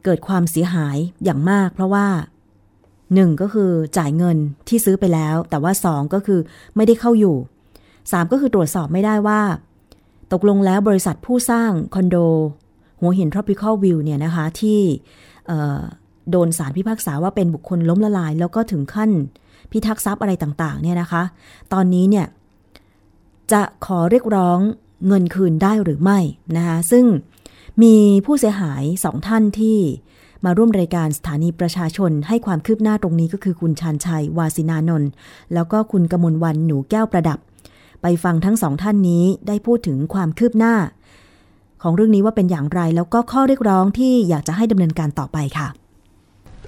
[0.05, 2.07] เกิดความเสียหายอย่างมาก เพราะว่า
[2.75, 4.37] 1 ก็คือจ่ายเงิน
[4.69, 6.41] ที่ซื้อไปแล้ว แต่ว่า 2 ก็คือ
[6.77, 7.37] ไม่ได้เข้าอยู่
[7.83, 9.41] 3 ก็คือตรวจสอบไม่ได้ว่า
[10.33, 12.17] ตกลงแล้วบริษัทผู้สร้างคอนโด
[13.01, 14.81] หัวหิน tropical view เนี่ยนะคะที่
[16.31, 19.11] โดนสารพิพากษาว่าเป็นบุคคลล้มละลาย แล้วก็ถึงขั้น
[19.71, 21.23] พิทักษ์ทรัพย์อะไรต่างๆเนี่ยนะคะ
[21.73, 22.27] ตอนนี้เนี่ย
[23.53, 24.59] จะขอเรียกร้อง
[25.07, 26.19] เงินคืนได้หรือไม่
[26.57, 27.05] นะคะซึ่ง
[27.83, 29.79] มีผู้เสียหายสองท่านที่
[30.45, 35.11] มาร่วมรายการสถานีประชาชนให้ความคืบหน้าตรงนี้ก็คือคุณชานชัย วาสินานนท์
[35.55, 37.39] แล้วก็คุณกมลวันหนูแก้วประดับ
[38.03, 40.75] ไปฟังทั้งสองท่านนี้ได้พูดถึงความคืบหน้า
[41.83, 45.69] ของเรื่องนี้ว่าเป็นอย่างไรแล้วก็ข้อเรียกร้องที่อยากจะให้ดำเนินการต่อไปค่ะ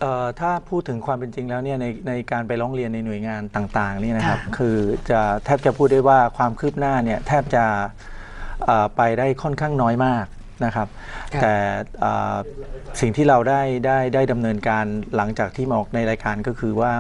[0.01, 4.77] เอ่อถ้าพูดถึงความเป็นจริงแล้วเนี่ยในในการไปร้องเรียนในหน่วยงานต่างๆนี่นะครับ คือ
[5.11, 7.65] จะแทบจะพูดได้ว่าความคืบหน้าเนี่ยแทบจะ
[8.65, 10.27] เอ่อไปได้ค่อนข้างน้อยมาก
[10.67, 10.89] นะครับ
[11.43, 11.55] แต่
[12.01, 12.37] เอ่อ
[13.01, 14.85] สิ่งที่เราได้ได้ได้ดำเนินการ
[15.17, 16.93] หลังจากที่มาออกในรายการก็คือว่า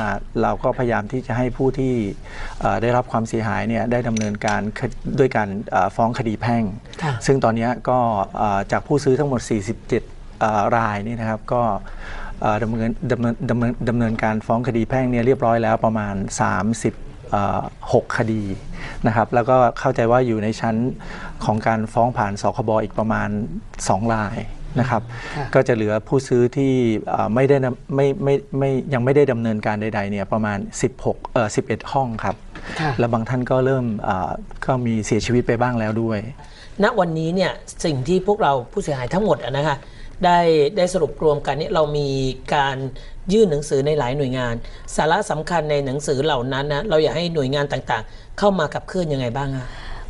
[0.43, 1.95] เราก็พยายามที่จะให้ผู้ที่
[2.61, 6.65] เอ่อได้รับความเสียหายเนี่ยได้ดำเนินการคดด้วยการเอ่อฟ้องคดีแพ่ง
[7.03, 7.99] ค่ะซึ่งตอนนี้ก็
[8.39, 11.63] เอ่อจากผู้ซื้อทั้งหมด 47เอ่อรายนี่นะครับก็
[12.41, 16.93] เอ่อดำเนินดำเนินดำเนินดำเนินการฟ้องคดีแพ่งเนี่ยเรียบร้อยแล้วประมาณ 30เอ่อ
[17.71, 18.43] 6 คดี
[19.07, 20.77] นะครับแล้วก็เข้าใจว่าอยู่ในชั้น
[21.45, 23.29] ของการฟ้องผ่านสคบอีกประมาณ
[23.75, 24.37] 2 ราย
[24.81, 25.03] นะครับ
[25.37, 26.73] ค่ะก็จะเหลือผู้ซื้อที่
[27.09, 30.59] เอ่อไม่ได้นำไม่ไม่ไม่ยังไม่ได้ดำเนินการใดๆเนี่ยประมาณ
[30.95, 32.37] 16เอ่อ11 ห้องครับ
[32.81, 34.31] ค่ะและบางท่านก็เริ่มเอ่อ
[34.65, 36.19] ก็มีเสียชีวิตไปบ้างแล้วด้วย
[36.83, 37.53] ณวันนี้เนี่ย
[37.85, 39.77] สิ่งที่พวกเราผู้เสียหายทั้งหมดอะนะคะ
[40.25, 40.39] ได้
[40.77, 42.09] ได้สรุปรวมกันเนี่ยเรามี
[42.55, 42.77] การ
[43.33, 44.55] ยื่นหนังสือในหลายหน่วยงาน
[44.97, 49.67] สาระสำคัญในหนังสือเหล่านั้นนะเราอยากให้หน่วยงานต่างๆ เข้ามากับเคลื่อนยังไงบ้างอะ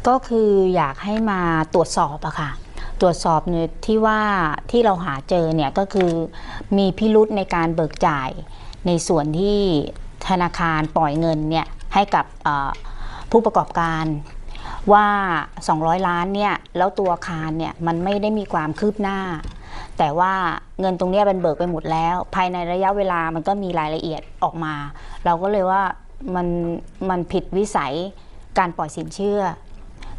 [0.09, 1.41] ก็คืออยากให้มา
[1.75, 2.51] ตรวจสอบอะค่ะ
[3.01, 4.21] ตรวจสอบเนี่ยที่ว่า
[4.71, 6.11] ที่เราหาเจอเนี่ยก็คือ
[6.79, 8.31] มีพิรุษในการเบิกจ่าย
[8.87, 9.59] ในส่วนที่
[10.29, 12.27] ธนาคารปล่อยเงินเนี่ยให้กับ
[13.31, 14.05] ผู้ประกอบการ
[14.93, 15.07] ว่า
[15.57, 19.19] 200 ล้านเนี่ยแล้วตัวอาคารเนี่ยมันไม่ได้มีความคืบหน้า
[19.99, 20.33] แต่ว่า
[20.81, 24.75] เงินตรงนี้เป็นเบิกไปหมดแล้ว ภายในระยะเวลามันก็มีรายละเอียดออกมา
[25.25, 25.83] เราก็เลยว่า
[26.35, 26.47] มัน
[27.11, 27.95] มันผิดวิสัย
[28.59, 29.41] การปล่อยสินเชื่อ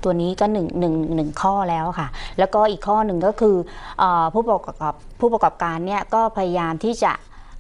[0.04, 2.08] ตัวนี้ก็หนึ่งหนึ่งหนึ่งข้อแล้วค่ะ
[2.40, 3.56] แล้วก็อีกข้อหนึ่งก็คือ
[4.02, 7.14] อผู้ประกอบผู้ประกอบการเนี่ยก็พยายามที่จะ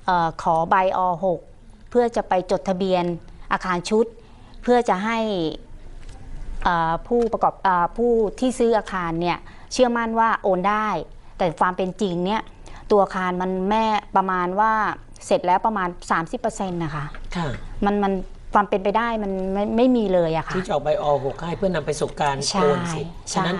[0.09, 0.99] ออขอใบอ
[1.45, 3.03] 6เพื่อจะไปจดทะเบียน
[3.51, 4.05] อาคารชุด
[4.63, 5.19] เพื่อจะให้
[7.07, 9.37] ผู้ประกอบอผู้ที่ซื้ออาคารเนี่ย
[9.73, 10.87] เชื่อมั่นว่าโอนได้
[11.43, 12.41] แต่ความเป็นจริงเนี่ย
[12.91, 14.71] ตัวอาคารมันแม่ประมาณว่า
[15.25, 15.89] เสร็จแล้วประมาณ
[16.31, 17.47] 30%นะคะค่ะ
[17.85, 18.13] มันมัน
[18.53, 23.57] ความเป็นไปได้มันไม่ไม่มีเลยอะค่ะ ที่จะออกใบอหกให้เพื่อนำไปสู่การใช่โอนสิทธิ์ฉะใช่ นั้น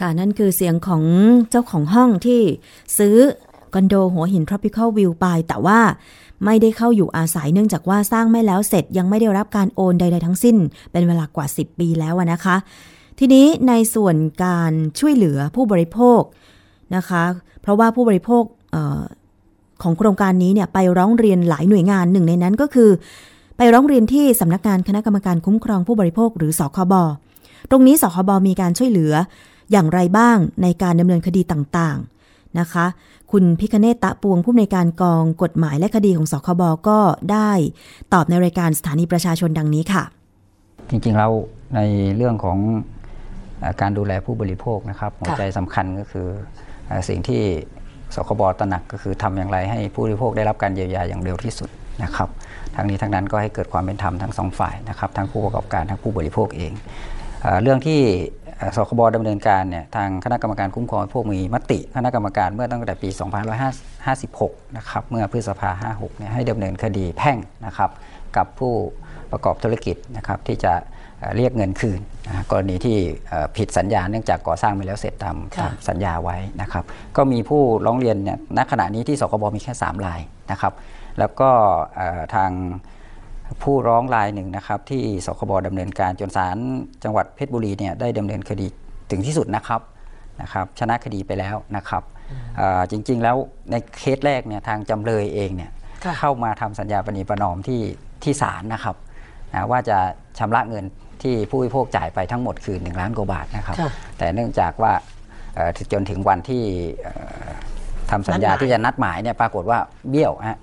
[0.00, 1.02] ค่ะนั่นคือเสียงของ
[1.50, 2.40] เจ้าของห้องที่
[2.98, 3.16] ซื้อ
[3.74, 5.80] คอนโดหัวหิน tropical view ไป แต่ว่า
[6.44, 10.56] ไม่ได้เข้าอยู่อาศัยเนื่องจากว่าสร้างไม่แล้วเสร็จยังไม่ได้รับการโอนใดๆทั้งสิ้น
[10.92, 12.56] เป็นเวลากว่า 10 ปีแล้วอะนะคะ
[13.18, 16.20] ทีนี้ในส่วนการช่วยเหลือผู้บริโภค
[16.96, 17.22] นะคะ
[17.62, 19.02] เพราะว่าผู้บริโภคเออ
[19.82, 22.90] ของโครงการนี้เนี่ยไปร้องเรียนหลายหน่วยงานหนึ่งในนั้นก็คือ
[23.56, 26.94] ไปร้องเรียนที่สำนักงานคณะกรรมการคุ้มครองผู้บริโภคหรือสคบ
[27.70, 29.12] ตรงนี้สคบมีการช่วยเหลือ
[29.72, 32.86] อย่างไรบ้างในการดำเนินคดีต่างๆนะคะ
[33.32, 36.98] คุณพิคเนตตะปวงผู้อำนวยการกองกฎหมายและคดีของสคบก็
[37.32, 37.50] ได้
[38.12, 40.02] ตอบในรายการสถานีประชาชนดังนี้ค่ะ
[40.90, 41.32] จริงๆแล้ว
[41.76, 41.80] ใน
[42.16, 42.58] เรื่องของ
[43.60, 46.67] เอ่อการดูแลผู้บริโภคนะครับ หัวใจสำคัญก็คือเอ่อ
[47.08, 47.42] สิ่งที่
[48.14, 51.68] สคบตระหนักก็คือทำอย่างไรให้ผู้บริโภคได้รับการเยียวยาอย่างเร็วที่สุด
[52.02, 52.28] นะครับ
[52.76, 56.72] ทั้งนี้ทั้งนั้นก็ให้เกิดความเป็นธรรมทั้งสองฝ่ายนะครับทั้งผู้ประกอบการทั้งผู้บริโภคเอง
[57.62, 58.00] เรื่องที่
[58.76, 63.08] สคบดำเนินการเนี่ยทางคณะกรรมการคุ้มครองผู้บริโภคมีมติคณะกรรมการเมื่อตั้งแต่ปี
[63.92, 67.90] 2556 นะครับเมื่อพฤษภา 56 เนี่ยให้ดำเนินคดีแพ่งนะครับ
[68.36, 68.72] กับผู้
[69.32, 70.72] ประกอบธุรกิจนะครับที่จะ
[71.36, 72.00] เรียกเงินคืน
[72.50, 72.96] กรณีที่
[73.28, 76.84] เอ่อผิดสัญญาเนื่องจากก่อสร้างไม่แล้วเสร็จตามค่ะตามสัญญาไว้นะครับ
[77.16, 80.72] ก็มีผู้ร้องเรียนเนี่ยณขณะนี้ที่สคบมีแค่ 3 รายนะครับ
[81.18, 81.50] แล้วก็
[81.96, 82.50] เอ่อทาง
[83.62, 86.56] ผู้ร้องรายหนึ่งนะครับที่สคบดำเนินการจนศาล
[87.04, 88.66] จังหวัดเพชรบุรีเนี่ยได้ดำเนินคดี
[89.10, 89.80] ถึงที่สุดนะครับ
[90.40, 92.02] นะครับ ชนะคดีไปแล้วนะครับ
[92.56, 93.36] เอ่อจริงๆแล้ว
[93.70, 95.70] ในเคสแรกเนี่ยทางจำเลยเองเนี่ย
[96.04, 97.82] ค่ะเข้ามาทำสัญญาปณีประนอมที่
[98.22, 98.96] ที่ศาลนะครับ
[99.54, 99.98] นะว่าจะ
[100.38, 100.84] ชำระเงิน
[101.22, 104.92] ที่ผู้บริโภคจ่ายไปทั้งหมดคือ 1 ล้านกว่าบาทนะครับค่ะแต่เนื่องจากว่า
[105.54, 106.62] เอ่อจนถึงวันที่
[107.02, 107.12] เอ่
[107.46, 107.48] อ
[108.10, 109.78] ทำสัญญานัดหมายที่จะนัดหมายเนี่ยปรากฏว่า
[110.10, 110.58] เบี้ยวฮะ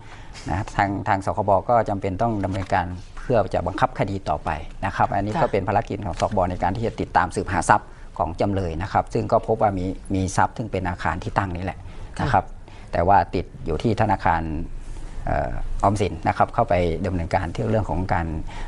[0.50, 2.86] นะทางทางสคบก็จำเป็นต้องดำเนินการ
[3.22, 4.50] เพื่อจะบังคับคดีต่อไป
[4.86, 11.80] นะครับ อันนี้ค่ะก็เป็นภารกิจของสบในการที่จะติดตามสืบหาทรัพย์ของจำเลยนะครับ ซึ่งก็พบว่ามีมีทรัพย์ซึ่งเป็นอาคารที่ตั้งนี่แหละ
[12.22, 12.46] นะครับ
[12.92, 14.42] แต่ว่าติดอยู่ที่ธนาคาร
[14.75, 15.52] เอ่อ
[15.84, 16.74] ออมสินนะครับเข้าไป
[17.06, 18.28] ดำเนินการที่เรื่องของการ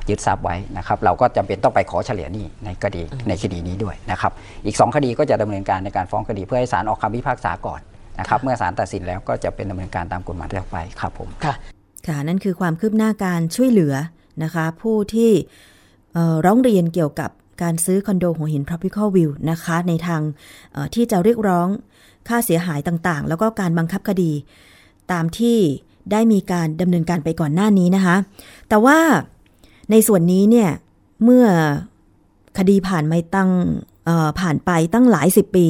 [0.09, 4.31] ยึดทรัพย์ไว้นะครับเราก็จำเป็นต้องไปขอเฉลี่ยหนี้ในคดีในคดีนี้ด้วยนะครับ
[4.65, 7.79] อีก 2 คดีก็จะดำเนินการในการฟ้องคดีเพื่อให้ศาลออกคำพิพากษาก่อน
[8.19, 11.55] นะครับเมื่อศาลตัดสินแล้วก็จะเป็นดำเนินการตามกฎหมายต่อไปครับผมค่ะ
[12.07, 13.93] ค่ะนั่นคือความคืบหน้าการช่วยเหลือ
[14.43, 15.31] นะคะผู้ที่
[16.13, 17.31] เอ่อร้องเรียนเกี่ยวกับ
[17.63, 20.21] การซื้อคอนโดหัวหิน Tropical View นะคะในทาง
[20.73, 21.67] เอ่อที่จะเรียกร้อง
[22.27, 24.31] ค่าเสียหายต่างๆ แล้วก็การบังคับคดี
[25.11, 25.57] ตามที่
[26.11, 28.15] ได้มีการดำเนินการไปก่อนหน้านี้นะคะ
[28.69, 28.97] แต่ว่า
[29.91, 30.69] ในส่วนนี้เนี่ย
[31.23, 31.45] เมื่อ
[32.57, 33.49] คดีผ่านไม่ตั้ง
[34.39, 35.67] ผ่านไปตั้งหลายสิบปี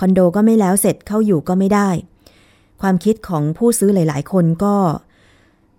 [0.00, 1.88] คอนโดก็ไม่แล้วเสร็จเข้าอยู่ก็ไม่ได้
[2.80, 4.74] ความคิดของผู้ซื้อหลาย ๆ คนก็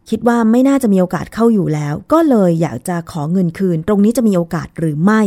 [0.10, 5.22] คิดว่าไม่น่าจะมีโอกาสเข้าอยู่แล้ว ก็เลยอยากจะขอเงินคืน ตรงนี้จะมีโอกาสหรือไม่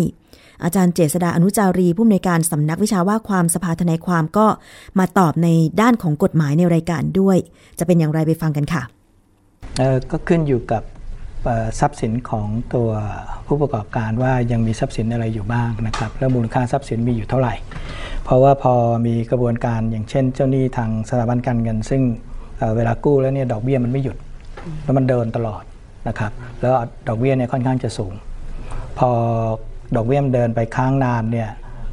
[0.65, 4.47] อาจารย์เจษดาอนุจารีผู้อำนวยการสำนักวิชาว่าความสภาทนายความก็
[4.99, 5.49] มาตอบใน
[5.81, 7.37] ด้านของกฎหมายในรายการด้วย
[7.79, 8.83] จะเป็นอย่างไรไปฟังกันค่ะ
[10.11, 10.83] ก็ขึ้นอยู่กับ
[11.81, 12.89] ทรัพย์สินของตัว
[13.47, 17.55] ผู้ประกอบการว่ายังมีทรัพย์สินอะไรอยู่บ้างนะครับแล้วมูลค่าทรัพย์สินมีอยู่เท่าไหร่
[18.25, 18.75] เพราะว่าพอ
[19.07, 22.03] มีกระบวนการอย่างเช่น เจ้าหนี้ทางสถาบันการเงิน ซึ่ง
[22.59, 24.17] เอ่อเวลากู้แล้วเนี่ยดอกเบี้ยมันไม่หยุด
[24.85, 25.63] แล้วมันเดินตลอด
[26.09, 26.75] นะครับแล้ว
[27.09, 28.15] ดอกเบี้ยเนี่ยค่อนข้างจะสูง
[28.99, 29.11] พอ
[29.97, 31.51] ดอกเบี้ยมันเดินไปค้างนานเนี่ย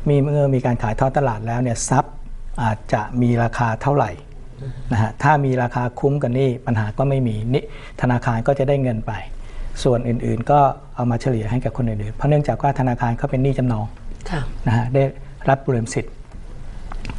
[0.09, 2.13] มีเมื่อมีการขายทอดตลาดแล้วเนี่ยทรัพย์
[2.63, 4.11] อาจจะมีราคาเท่าไหร่
[4.91, 7.63] นะฮะถ้ามีราคาคุ้มกันนี่ปัญหาก็ไม่มีนี่
[8.01, 9.11] ธนาคารก็จะได้เงินไป
[9.83, 10.59] ส่วนอื่นๆ ก็
[10.95, 13.85] เอามาเฉลี่ยให้กับคนอื่นๆเพราะเนื่องจากว่าธนาคารเขาเป็นหนี้จำนอง
[14.29, 15.03] ค่ะนะฮะได้
[15.49, 16.13] รับบุเรมสิทธิ์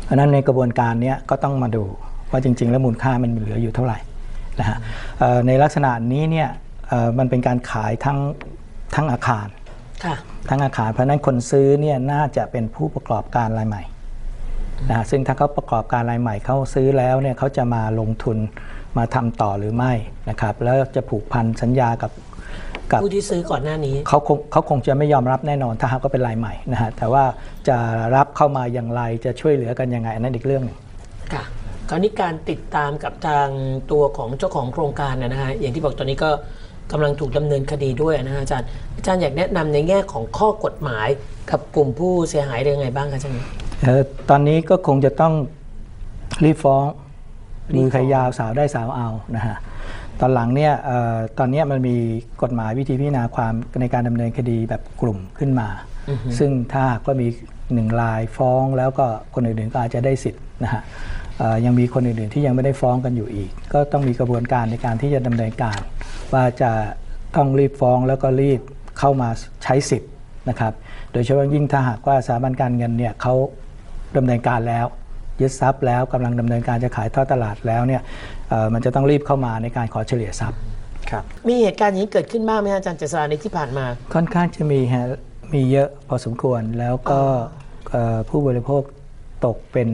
[0.05, 1.85] เพราะฉะนั้นในกระบวนการเนี้ยก็ต้องมาดู
[2.31, 3.99] ว่าจริง ๆ แล้วมูลค่ามันเหลืออยู่เท่าไหร่
[4.61, 4.77] นะฮะ
[5.18, 6.49] เอ่อในลักษณะนี้เนี่ย
[6.88, 8.18] เอ่อมันเป็นการขายทั้ง
[8.95, 9.47] ทั้งอาคาร
[10.05, 10.16] ค่ะ
[10.48, 13.83] ทั้งอาคาร เพราะฉะนั้นคนซื้อเนี่ยน่าจะเป็นผู้ประกอบการรายใหม่
[14.88, 18.38] นะฮะซึ่งถ้าเขาประกอบการรายใหม่เขาซื้อแล้วเนี่ยเขาจะมาลงทุน
[18.98, 19.92] มาทำต่อหรือไม่
[20.28, 22.12] นะครับแล้วจะผูกพันสัญญากับ
[22.92, 27.24] กับผู้ที่ซื้อก่อนหน้านี้เขาคงเขาคงจะไม่ยอมรับแน่นอนถ้าหากว่าเป็นรายใหม่นะฮะแต่ว่า
[27.68, 27.76] จะ
[28.16, 30.78] รับเข้ามาอย่างไรจะช่วยเหลือกันยังไงอันนั้นอีกเรื่องหนึ่ง
[31.33, 31.44] ค่ะ
[31.88, 33.48] คราวนี้การติดตามกับทาง
[33.90, 36.31] ตัวของเจ้าของโครงการนะฮะอย่างที่บอกตอนนี้ก็
[36.92, 41.09] กำลังถูกดำเนินคดีด้วยนะฮะอาจารย์ อาจารย์อยากแนะนำในแง่ของข้อกฎหมาย
[41.50, 43.37] กับกลุ่มผู้เสียหายได้ยังไงบ้างคะอาจารย์
[43.83, 45.33] เอ่อตอนนี้ก็คงจะต้อง
[46.44, 46.85] รีบฟ้อง
[47.74, 49.57] รีบฟ้องมือใครยาวสาวได้สาวเอานะฮะ
[50.20, 51.96] ตอนหลังเนี่ยเอ่อตอนเนี้ยมันมี
[52.42, 55.68] กฎหมายวิธีพิจารณาความในการดำเนินคดีแบบกลุ่มขึ้นมา
[56.38, 57.28] ซึ่งถ้าหากว่ามี
[57.74, 60.83] หนึ่งรายฟ้องแล้วก็คนอื่นๆก็อาจจะได้สิทธิ์นะฮะ
[61.38, 65.78] เอ่อยังมีคนอื่นๆที่ยังไม่ได้ฟ้องกันอยู่อีก ก็ต้องมีกระบวนการในการที่จะดำเนินการ
[66.35, 66.71] ว่าจะ
[67.37, 68.61] ต้องรีบฟ้องแล้วก็รีบ
[68.99, 69.29] เข้ามา
[69.64, 70.11] ใช้สิทธิ์
[70.49, 70.73] นะครับ
[71.12, 73.35] โดยเฉพาะยิ่งถ้าหากว่าสถาบันการเงินเนี่ยเขา
[74.16, 74.87] ดำเนินการแล้ว
[75.40, 78.03] ยึดทรัพย์แล้วกำลังดำเนินการจะขายทอดตลาดแล้วเนี่ย
[78.49, 80.61] เอ่อมันจะต้องรีบเข้ามาในการขอเฉลี่ยทรัพย์
[81.11, 85.05] ครับมีเหตุการณ์อย่างนี้เกิดขึ้นบ้างไหมฮะอาจารย์เจษฎาในที่ผ่านมา ค่อนข้างจะมีฮะ
[85.55, 87.21] มีเยอะพอสมควรแล้วก็
[87.90, 88.83] เอ่อผู้บริโภค
[89.47, 89.88] ตกเป็น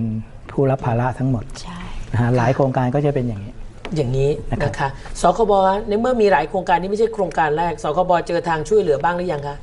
[0.50, 1.80] ผู้รับภาระทั้งหมดใช่
[2.12, 3.52] นะฮะหลายโครงการก็จะเป็นอย่างนี้
[3.96, 4.30] อย่างนี้
[4.64, 4.88] นะคะ
[5.20, 5.52] สคบ
[5.88, 9.56] ในเมื่อมีหลายโครงการนี้ไม่ใช่โครงการแรกสคบเจอทางช่วยเหลือบ้างหรือยังคะ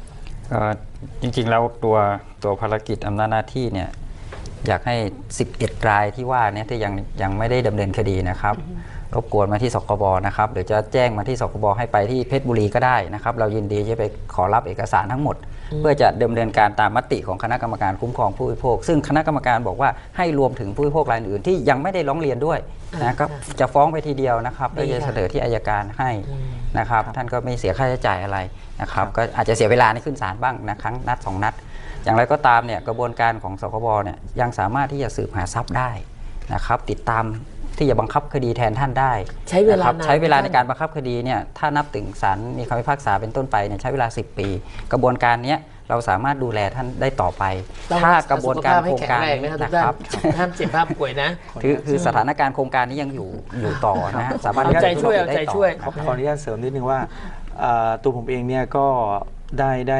[0.51, 0.61] ก็
[1.21, 1.97] จริงๆแล้วตัว
[2.43, 3.89] ตัวภารกิจอำนาจหน้าที่เนี่ย
[4.67, 4.95] อยากให้
[5.43, 8.55] 11 รายที่ว่าเนี่ยที่ยังยังไม่ได้ดำเนินคดีนะครับ
[9.15, 15.37] รบกวนมาที่สคบนะครับหรือจะแจ้งมาที่สคบให้ไปที่เพชรบุรีก็ได้นะครับ เรายินดีจะไปขอรับเอกสารทั้งหมด
[15.79, 22.59] เพื่อจะดำเนินการตามมติของคณะกรรมการคุ้มครองผู้บริโภค ซึ่งคณะกรรมการบอกว่าให้รวมถึงผู้บริโภครายอื่นที่ยังไม่ได้ร้องเรียนด้วย
[23.01, 23.25] นะก็
[23.59, 26.11] จะฟ้องไปทีเดียวนะครับแล้วจะเสนอที่อายการให้
[26.79, 28.37] นะครับ ท่านก็ไม่เสียค่าใช้จ่ายอะไร
[28.81, 31.53] นะครับ ก็อาจจะเสียเวลาในขึ้นศาลบ้างนะครั้งนัดสองนัด
[32.03, 35.91] อย่างไรก็ตามเนี่ยกระบวนการของสคบเนี่ยยังสามารถที่จะสืบหาทรัพย์ได้
[36.53, 37.23] นะครับ ติดตาม
[37.77, 39.13] ที่จะบังคับคดีแทนท่านได้
[39.49, 44.47] ใช้เวลาะครับนานใช้เวลาไหมในการบังคับคดีเนี่ยถ้านับถึงศาลมีคำพิพากษาเป็นต้นไปเนี่ยใช้เวลา 10 ปี
[44.91, 45.59] กระบวนการเนี้ย
[45.89, 47.43] เราสามารถดูแลท่านได้ต่อไป
[47.91, 51.29] ต้องถ้ากระบวนการสุขภพให้โครงแข็งการแรงนี้นะครับทุกนะท่านครับห้ามเจ็บภาพป่วยนะ
[51.63, 56.99] คือคือสถานการณ์โครงการนี้ยังอยู่อยู่ต่อนะฮะสามารถเอาใจช่วยดำเอานินใจได้ต่อช่วยขอขออนุญาตเสริมนิดนึงว่า
[57.59, 58.87] เอ่อตัวผมเองเนี่ยก็
[59.59, 59.99] ได้ได้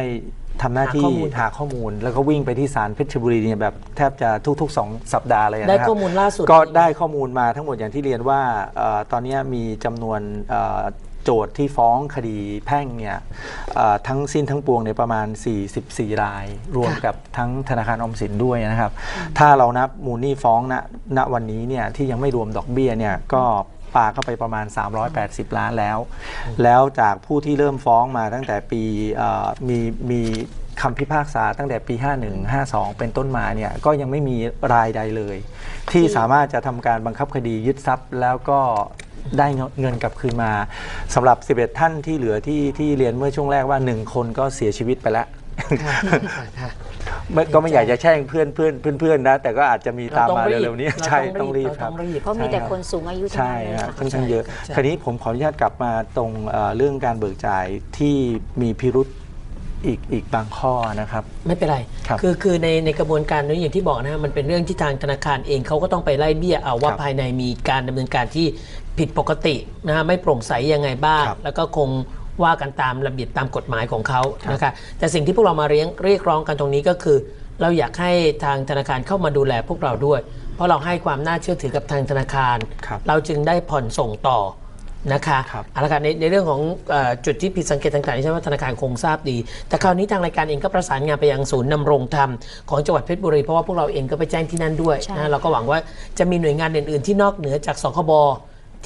[0.62, 4.30] ทำหน้าที่หาข้อมูลหาข้อมูล แล้วก็วิ่งไปที่ศาลเพชรบุรีเนี่ยแบบแทบจะ
[4.62, 8.41] ทุกๆ 2 สัปดาห์เลยนะครับได้ข้อมูลล่าสุดก็ได้ข้อมูลมาทั้งหมดอย่างที่เรียนว่า
[8.78, 10.82] เอ่อตอนนี้มีจำนวนเอ่อ
[11.24, 13.18] โจทย์ที่ฟ้องคดีแพ่งเนี่ย
[13.76, 15.28] เอ่อทั้งสิ้นทั้งปวงเนี่ยประมาณ
[15.74, 16.46] 44 ราย
[16.78, 18.91] รวมกับทั้งธนาคารออมสินด้วยนะครับ
[19.38, 20.76] ถ้าเรานับมูลหนี้ฟ้องณ
[21.18, 23.44] ณวันนี้เนี่ยที่ยังไม่รวมดอกเบี้ยเนี่ยก็
[23.95, 24.65] ปาเข้าไปประมาณ
[25.12, 25.97] 380 ล้านแล้ว
[26.63, 28.81] แล้วจากผู้ที่เริ่มฟ้องมาตั้งแต่ปี
[29.67, 29.79] มี
[30.12, 30.21] มี
[30.81, 34.38] คำพิพากษาตั้งแต่ปี 51 52 เป็นต้นมาเนี่ยก็ยังไม่มี
[34.73, 35.38] รายใดเลย
[35.91, 38.60] ที่สามารถจะทำการบังคับคดียึดทรัพย์แล้วก็
[39.38, 39.47] ได้
[39.79, 40.51] เงินกลับคืนมา
[41.13, 45.27] สำหรับ 11 ท่านที่เหลือที่ที่เรียนเมื่อช่วงแรกว่า 1 คนก็เสียชีวิตไปแล้ว
[47.34, 57.65] ไม่ก็ไม่อยากจะแช่งเพื่อนเพื่อนเพื่อนเพื่อนๆนะ แต่ก็อาจจะมีตามมาเราต้องรีบเร็วๆนี้เราใช่ต้ต้อองงรีรีบบครับเราต้องรีบเพราะมีแต่คนสูงอายุทั้งใช่นั้นเลยฮะค่ะค่อนข้างเยอะใช่คราวนี้ผมขออนุญาตกลับมาตรงเอ่อเรื่องการเบิกจ่าย
[57.98, 58.15] ที่
[58.62, 59.08] มีพิรุษ
[59.86, 68.46] อีกอีกบางข้อนะครับ ไม่เป็นไรครับอคือในในกระบวนการนี้อย่างที่บอกนะฮะมันเป็นเรื่องที่ทางธนาคารเองเขาก็ต้องไปไล่เบี้ยเอาว่าครับภายในมีการดำเนินการที่
[69.00, 69.56] ผิดปกติ
[69.88, 71.89] นะฮะไม่โปร่งใสยังไงบ้างครับแล้วก็คง
[72.43, 74.21] ว่ากันตามระเบียบตามกฎหมายของเขา
[74.54, 77.17] นะคะแต่สิ่งที่พวกเรามาเรียกเรียกร้องกันตรงนี้ก็คือ
[77.62, 78.12] เราอยากให้
[78.43, 80.19] ทางธนาคารเข้ามาดูแลพวกเราด้วย
[80.56, 84.39] เพราะเราให้ความน่าเชื่อถือกับทางธนาคาร ครับเราจึงได้ผ่อนส่งต่อ
[85.13, 92.30] นะคะครับ เอาละค่ะในในเรื่องของเออจุดที่ผิดสังเกตต่างๆที่ใช่ว่าธนาคารคงทราบดี แต่คราวนี้ทางรายการเองก็ประสานงานไปยังศูนย์นำรงธรรม
[92.69, 95.80] ของจังหวัดเพชรบุรีเพราะว่าพวกเราเองก็ไปแจ้งที่นั่นด้วยใช่ นะเราก็หวังว่า
[96.19, 98.12] จะมีหน่วยงานอื่นๆที่นอกเหนือจากสคบ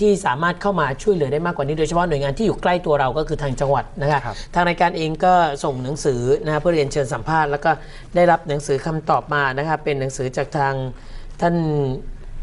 [0.01, 5.33] ที่สามารถเข้ามาช่วยเหลือได้มากกว่านี้โดยเฉพาะหน่วยงานที่อยู่ใกล้ตัวเราก็คือทางจังหวัดนะคะครับทางรายการเองก็
[5.63, 7.71] ส่งหนังสือนะเพื่อเรียนเชิญสัมภาษณ์ แล้วก็
[8.15, 10.73] ได้รับหนังสือคำตอบมานะคะเป็นหนังสือจากทาง
[11.41, 11.55] ท่าน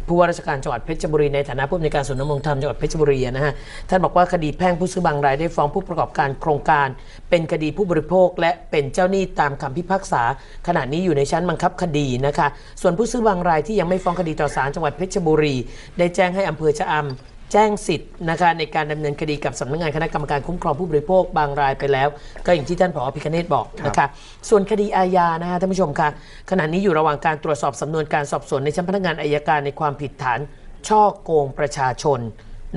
[0.08, 3.52] ผู้ว่าราชการจังหวัดเพชรบุรีในฐานะผู้อำนวยการศูนย์ดำรงธรรมจังหวัดเพชรบุรีนะฮะ
[3.88, 6.88] ท่านบอกว่าคดีแพ่งผู้ซื้อบางรายได้ฟ้องผู้ประกอบการโครงการ
[7.30, 10.22] เป็นคดีผู้บริโภค และเป็นเจ้าหนี้ตามคำพิพากษา
[10.66, 12.48] ขณะนี้อยู่ในชั้นบังคับคดีนะคะ
[12.82, 15.54] ส่วนผู้ซื้อบางรายที่ยังไม่ฟ้องคดีต่อศาลจังหวัดเพชรบุรี
[15.98, 22.08] ได้แจ้งให้อำเภอชะอำ แจ้งสิทธิ์นะคะในการดำเนินคดีกับสำนักงานคณะกรรมการคุ้มครองผู้บริโภคบางรายไปแล้ว
[22.46, 24.06] ก็อย่างที่ท่านผอพิคเนตบอกนะคะ
[24.48, 26.08] ส่วนคดีอาญานะฮะท่านผู้ชมคะ
[26.50, 30.40] ขณะนี้อยู่ระหว่างการตรวจสอบสำนวนการสอบสวนในชั้นพนักงานอายการในความผิดฐาน
[30.88, 32.20] ช่อโกงประชาชน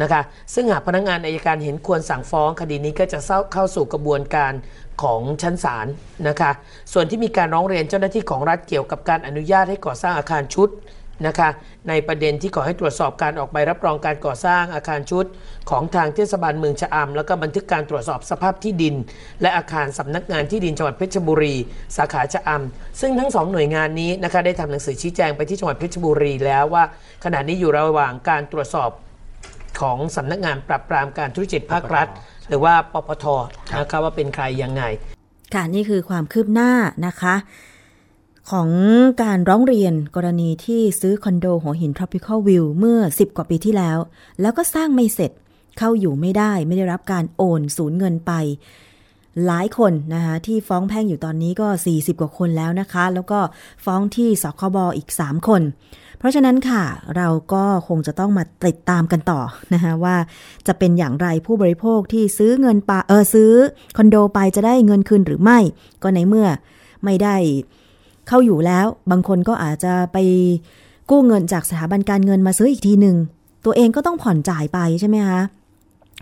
[0.02, 0.22] นะคะ
[0.54, 4.54] ซึ่งหากพนักงานอายการเห็นควรสั่งฟ้องคดีนี้ก็จะเข้าเข้าสู่กระบวนการ
[5.04, 5.88] ของชั้นศาล
[6.28, 6.52] นะคะ
[6.94, 10.70] ส่วนที่มีการร้องเรียนเจ้าหน้าที่ของรัฐเกี่ยวกับการอนุญาตให้ก่อสร้างอาคารชุด
[11.28, 11.50] นะคะ
[11.90, 15.26] ในประเด็นที่ขอให้ตรวจสอบการออกใบรับรองการก่อสร้างอาคารชุด
[15.70, 18.96] ของทางเทศบาลเมืองชะอำแล้วก็บันทึกการตรวจสอบสภาพที่ดิน
[19.42, 21.56] และอาคารสำนักงานที่ดินจังหวัดเพชรบุรี
[21.98, 26.84] สาขาชะอำซึ่งทั้งสองหน่วยงานนี้นะคะได้ทำหนังสือชี้แจงไปที่จังหวัดเพชรบุรีแล้วว่า
[27.24, 28.90] ขณะนี้อยู่ระหว่างการตรวจสอบ
[29.82, 32.08] ของสำนักงานปราบปรามการทุจริตภาครัฐ
[32.48, 33.26] หรือว่าปปท
[33.80, 34.84] นะคะว่าเป็นใครยังไง
[35.54, 36.72] ค่ะนี่คือความคืบหน้า
[37.06, 37.36] นะคะ
[38.52, 38.70] ของ
[39.24, 43.98] การร้องเรียนกรณีที่ซื้อคอนโดหัวหิน Tropical View เมื่อ 10 กว่าปีที่แล้ว
[44.42, 45.32] แล้วก็สร้างไม่เสร็จ
[45.78, 48.32] เข้าอยู่ไม่ได้ไม่ได้รับการโอนสูญเงินไป
[49.46, 53.40] หลายคนนะคะที่ฟ้องแพ่งอยู่ตอนนี้ก็ 40 กว่าคนแล้วนะคะ แล้วก็
[53.86, 55.62] ฟ้องที่สคบอีก 3 คน
[56.18, 56.84] เพราะฉะนั้นค่ะ
[57.16, 59.42] เราก็คงจะต้องมาติดตามกันต่อ
[59.74, 60.16] นะคะว่า
[60.68, 63.52] จะเป็นอย่างไรผู้บริโภคที่ซื้อเงินปาเออซื้อ
[63.98, 65.60] คอนโดไปจะได้เงินคืนหรือไม่
[66.04, 66.48] ก็ในเมื่อ
[67.04, 67.36] ไม่ได้
[68.30, 70.18] เข้าอยู่แล้ว บางคนก็อาจจะไป
[71.10, 73.18] กู้เงินจากสถาบันการเงินมาซื้ออีกทีหนึ่ง
[73.65, 75.42] ตัวเองก็ต้องผ่อนจ่ายไปใช่ไหมคะ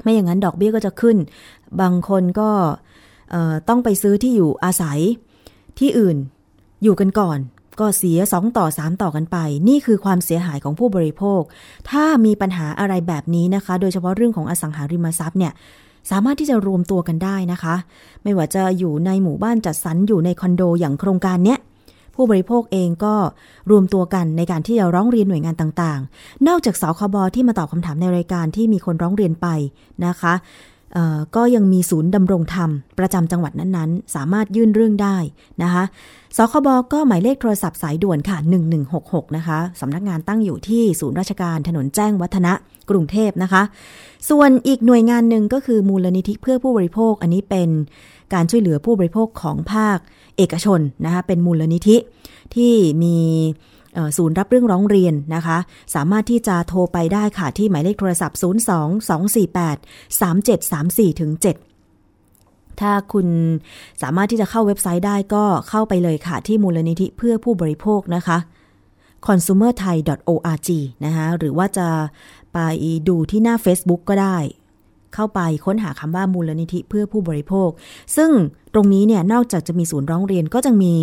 [0.04, 1.18] ไม่อย่างนั้นดอกเบี้ยก็จะขึ้น
[1.82, 2.50] บางคนก็
[3.70, 5.00] ต้องไปซื้อที่อยู่อาศัย
[5.80, 6.18] ที่อื่น
[6.84, 7.40] อยู่กันก่อน
[7.80, 11.42] ก็เสีย 2 ต่อ 3 ต่อกันไป นี่คือความเสียหายของผู้บริโภค
[11.90, 15.54] ถ้ามีปัญหาอะไรแบบนี้นะคะ โดยเฉพาะเรื่องของอสังหาริมทรัพย์เนี่ย
[16.12, 17.76] สามารถที่จะรวมตัวกันได้นะคะ
[18.24, 21.60] ไม่ว่าจะอยู่ในหมู่บ้านจัดสรรอยู่ในคอนโดอย่างโครงการเนี้ย
[22.18, 23.16] ผู้บริโภคเองก็
[23.72, 29.48] รวมตัวกันในการที่จะร้องเรียนหน่วยงานต่างๆ นอกจากสคบที่มาตอบคำถามในรายการที่มีคนร้องเรียนไป
[30.06, 30.34] นะคะ
[31.36, 35.18] ก็ยังมีศูนย์ดำรงธรรม ประจำจังหวัดนั้นๆ สามารถยื่นเรื่องได้
[35.64, 35.84] นะคะ
[36.38, 38.38] สคบก็หมายเลขโทรศัพท์สายด่วนค่ะ
[38.88, 42.54] 1166 นะคะสำนักงานตั้งอยู่ที่ศูนย์ราชการถนนแจ้งวัฒนะ
[42.90, 43.62] กรุงเทพนะคะ
[44.30, 47.70] ส่วนอีกหน่วยงานหนึ่งก็คือมูลนิธิเพื่อผู้บริโภค อันนี้เป็น
[48.34, 49.98] การช่วยเหลือผู้บริโภคของภาค
[50.38, 51.98] เอกชนนะคะเป็นมูลนิธิ
[52.56, 52.74] ที่
[53.04, 53.18] มี
[54.18, 55.58] ศูนย์รับเรื่องร้องเรียนนะคะ
[55.96, 61.32] สามารถที่จะโทรไปได้ค่ะที่หมายเลขโทรศัพท์ 02 248 3734ถึง
[62.06, 63.28] 7ถ้าคุณ
[64.02, 68.38] สามารถที่จะเข้าเว็บไซต์ได้ก็เข้าไปเลยค่ะ ที่มูลนิธิเพื่อผู้บริโภคนะคะ
[69.28, 70.70] consumerthai.org
[71.06, 71.88] นะคะหรือว่าจะ
[72.54, 72.60] ไป
[73.08, 74.38] ดูที่หน้า Facebook ก็ได้
[75.14, 77.70] เข้าไปค้นหาคำว่ามูลนิธิเพื่อผู้บริโภค
[78.16, 78.32] ซึ่ง
[78.74, 80.94] ตรงนี้เนี่ยนอกจากจะมีศูนย์ร้องเรียนก็จะมี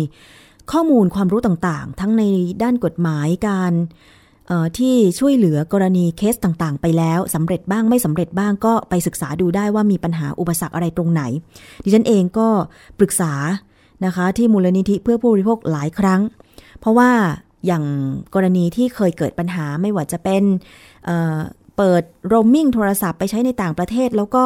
[0.71, 2.23] ข้อมูลความรู้ต่างๆ ทั้งใน
[2.63, 3.73] ด้านกฎหมายการ
[4.77, 11.21] ที่ช่วยเหลือกรณีเคสต่างๆ ไปแล้วสำเร็จบ้างไม่สำเร็จบ้างก็ไปศึกษาดูได้ว่ามีปัญหาอุปสรรคอะไรตรงไหน
[11.83, 12.47] ดิฉันเองก็
[12.99, 13.33] ปรึกษา
[14.05, 16.21] นะคะที่มูลนิธิเพื่อผู้บริโภคหลายครั้ง
[16.79, 17.11] เพราะว่า
[17.65, 17.83] อย่าง
[18.35, 20.43] กรณีที่เคยเกิดปัญหาไม่ว่าจะเป็น
[21.77, 24.45] เปิดโรมมิ่งโทรศัพท์ไปใช้ในต่างประเทศ แล้วก็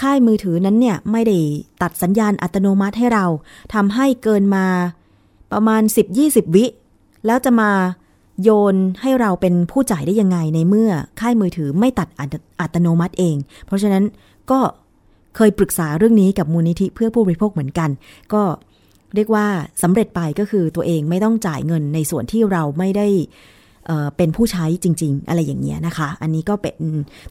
[0.00, 1.38] ค่ายมือถือนั้นเนี่ยไม่ได้
[1.82, 3.26] ตัดสัญญาณอัตโนมัติให้เรา
[3.74, 4.66] ทำให้เกินมา
[5.52, 5.82] ประมาณ
[6.18, 6.64] 10-20 วิ
[7.26, 7.70] แล้วจะมา
[8.42, 10.90] โยนให้เราเป็นผู้จ่ายได้ยังไงในเมื่อ
[11.20, 12.08] ค่ายมือถือไม่ตัด
[12.60, 13.36] อัตโนมัติเอง
[13.66, 14.04] เพราะฉะนั้น
[14.50, 14.60] ก็
[15.36, 17.90] เคยปรึกษาเรื่องนี้กับมูลนิธิเพื่อผู้บริโภคเหมือนกัน
[18.32, 18.42] ก็
[19.14, 19.46] เรียกว่า
[19.82, 23.06] สำเร็จไปก็คือตัวเองไม่ต้องจ่ายเงินในส่วนที่เราไม่ได้
[24.16, 26.76] เป็นผู้ใช้จริง ๆ อะไรอย่างเงี้ยนะคะ อันนี้ก็เป็น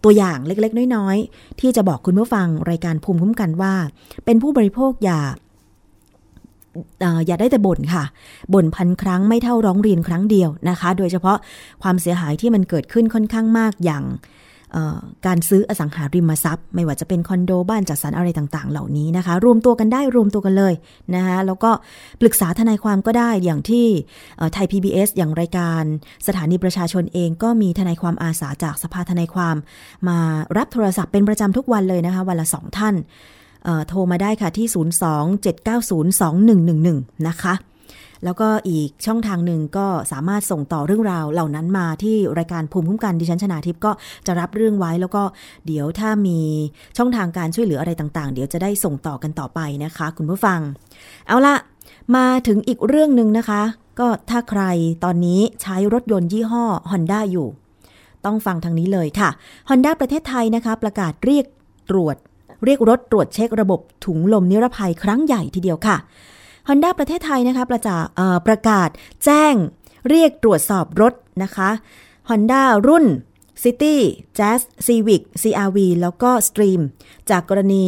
[0.03, 3.73] ตัวอย่างเล็กๆ น้อยๆ ที่จะบอกคุณผู้ฟังรายการภูมิคุ้มกันว่า
[4.25, 5.19] เป็นผู้บริโภคอย่า
[7.27, 8.03] อย่าได้แต่บ่นค่ะ
[8.53, 11.37] บ่นพันครั้งไม่เท่าร้องเรียนครั้งเดียวนะคะ โดยเฉพาะ
[11.83, 14.03] ความเสียหายที่มันเกิดขึ้นค่อนข้างมากอย่าง
[15.25, 20.73] การซื้ออสังหาริมทรัพย์ ไม่ว่าจะเป็นคอนโดบ้านจัดสรรอะไรต่างๆ เหล่านี้นะคะ รวมตัวกันได้รวมตัวกันเลย
[21.15, 21.71] นะคะแล้วก็
[22.21, 23.85] ปรึกษาทนายความก็ได้อย่างที่
[24.53, 25.83] ไทย PBS อย่างรายการ
[26.27, 29.55] สถานีประชาชนเองก็มีทนายความอาสาจากสภาทนายความ
[30.07, 30.19] มา
[30.57, 32.95] รับโทรศัพท์เป็นประจำทุกวันเลยนะคะ วันละสองท่าน
[33.87, 34.67] โทรมาได้ค่ะที่
[37.17, 37.53] 027902111 นะคะ
[38.25, 43.91] แล้วก็อีกช่องทางหนึ่งก็สามารถส่งต่อเรื่องราวเหล่านั้นมาที่รายการภูมิคุ้มกันดิฉันชนาทิพย์ก็
[44.27, 45.23] จะรับเรื่องไว้แล้วก็
[45.65, 46.39] เดี๋ยวถ้ามี
[46.97, 50.59] ช่องทางการช่วยเหลืออะไรต่างๆ เดี๋ยวจะได้ส่งต่อกันต่อไปนะคะ คุณผู้ฟัง
[51.27, 51.55] เอาละ
[52.15, 53.61] มาถึงอีกเรื่องหนึ่งนะคะ
[53.99, 54.63] ก็ถ้าใคร
[55.03, 57.47] ตอนนี้ใช้รถยนต์ยี่ห้อ Honda อยู่
[58.25, 59.29] ต้องฟังทางนี้เลยค่ะ
[59.69, 61.45] Honda ประเทศไทยนะคะ ประกาศเรียก
[61.89, 62.15] ตรวจ
[62.65, 65.97] เรียกรถตรวจเช็คระบบถุงลมนิรภัยครั้งใหญ่ทีเดียวค่ะ
[66.67, 67.97] Honda ประเทศไทยนะคะประจา
[68.47, 68.89] ประกาศ
[69.23, 69.53] แจ้ง
[70.09, 71.69] เรียกตรวจสอบรถนะคะ
[72.29, 73.05] Honda รุ่น
[73.63, 73.95] City
[74.37, 76.81] Jazz Civic CRV แล้วก็ Stream
[77.29, 77.85] จากกรณี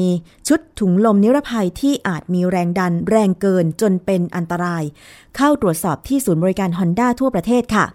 [0.47, 4.84] ชุดถุงลมนิรภัยที่อาจมีแรงดันแรงเกินจนเป็นอันตราย
[5.36, 7.86] เข้าตรวจสอบที่ศูนย์บริการ Honda ทั่วประเทศค่ะ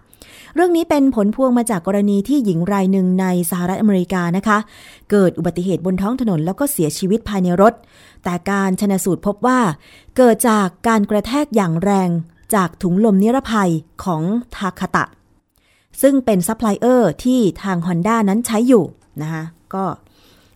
[0.54, 4.58] เรื่องนี้เป็นผลพวงมาจากกรณีที่หญิงรายหนึ่งในสหรัฐอเมริกานะคะ
[5.10, 7.74] เกิดอุบัติเหตุบนท้องถนนแล้วก็เสียชีวิตภายในรถ
[8.24, 9.60] แต่การชันสูตรพบว่า
[10.16, 12.10] เกิดจากการกระแทกอย่างแรง
[12.54, 13.70] จากถุงลมนิรภัย
[14.04, 14.22] ของ
[14.54, 15.04] ทาคาตะ
[16.02, 18.84] ซึ่งเป็นซัพพลายเออร์ที่ทาง Honda นั้นใช้อยู่
[19.22, 19.42] นะคะ
[19.74, 19.84] ก็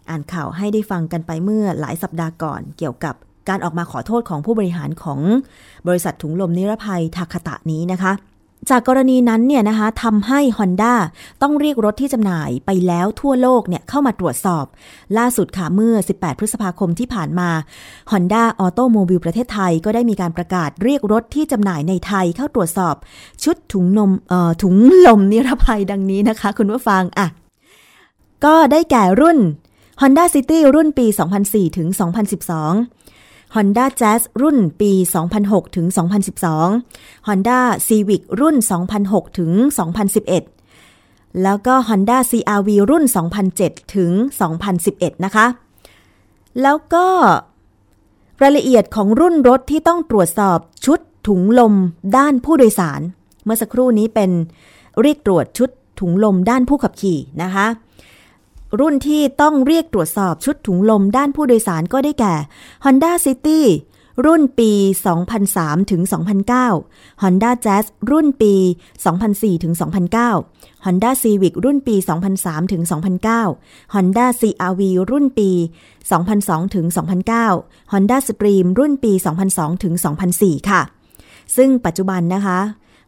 [0.09, 3.15] อ่านข่าวให้ได้ฟังกันไปเมื่อหลายสัปดาห์ก่อน เกี่ยวกับ
[3.49, 5.21] การออกมาขอโทษของผู้บริหารของ
[5.89, 8.13] บริษัทถุงลมนิรภัยทาคาตะนี้นะคะ
[8.71, 10.95] จากกรณีนั้นเนี่ยนะคะทำให้ Honda
[11.43, 14.65] ต้องเรียกรถที่จำหน่ายไปแล้วทั่วโลกเนี่ยเข้ามาตรวจสอบ
[15.19, 17.51] ล่าสุดค่ะเมื่อ 18 พฤษภาคมที่ผ่านมา
[18.11, 22.95] Honda Automobile ประเทศไทยก็ได้มีการประกาศเรียกรถที่จำหน่ายในไทยเข้าตรวจสอบ
[23.45, 24.11] ชุดถุงนม
[24.63, 27.27] ถุงลมนิรภัยดังนี้นะคะ คุณผู้ฟังอะ
[28.45, 29.39] ก็ได้แก่รุ่น
[30.01, 31.07] Honda City รุ่นปี
[31.43, 31.89] 2004 ถึง
[32.49, 33.02] 2012
[33.55, 34.93] Honda Jazz รุ่นปี
[35.35, 35.87] 2006 ถึง
[36.57, 38.57] 2012 Honda Civic รุ่น
[38.97, 39.51] 2006 ถึง
[40.67, 43.05] 2011 แล้วก็ Honda CRV รุ่น
[43.49, 44.13] 2007 ถึง
[44.69, 45.47] 2011 นะคะ
[46.63, 47.07] แล้วก็
[48.43, 51.75] รายละเอียดของรุ่นรถที่ต้องตรวจสอบชุดถุงลม
[52.17, 53.01] ด้านผู้โดยสาร
[53.45, 54.31] เมื่อสักครู่นี้เป็น
[55.01, 57.67] เรียกตรวจชุดถุงลมด้านผู้ขับขี่นะคะ
[58.81, 62.35] รุ่นที่ต้องเรียกตรวจสอบชุดถุงลมด้านผู้โดยสารก็ได้แก่
[62.85, 63.61] Honda City
[64.27, 64.71] รุ่นปี
[65.31, 66.03] 2003 ถึง
[66.63, 68.55] 2009 Honda Jazz รุ่นปี
[69.09, 69.73] 2004 ถึง
[70.29, 71.95] 2009 Honda Civic รุ่นปี
[72.35, 72.83] 2003 ถึง
[73.39, 75.51] 2009 Honda CRV รุ่นปี
[76.13, 76.87] 2002 ถึง
[77.41, 79.13] 2009 Honda Stream รุ่นปี
[79.49, 79.95] 2002 ถึง
[80.33, 80.83] 2004 ค่ะ
[81.57, 82.59] ซึ่งปัจจุบันนะคะ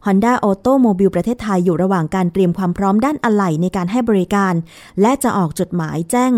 [0.05, 4.53] Honda Automobile ประเทศไทยอยู่ระหว่างการเตรียมความพร้อมด้านอะไหล่ในการให้บริการ
[5.01, 6.33] และจะออกจดหมายแจ้ง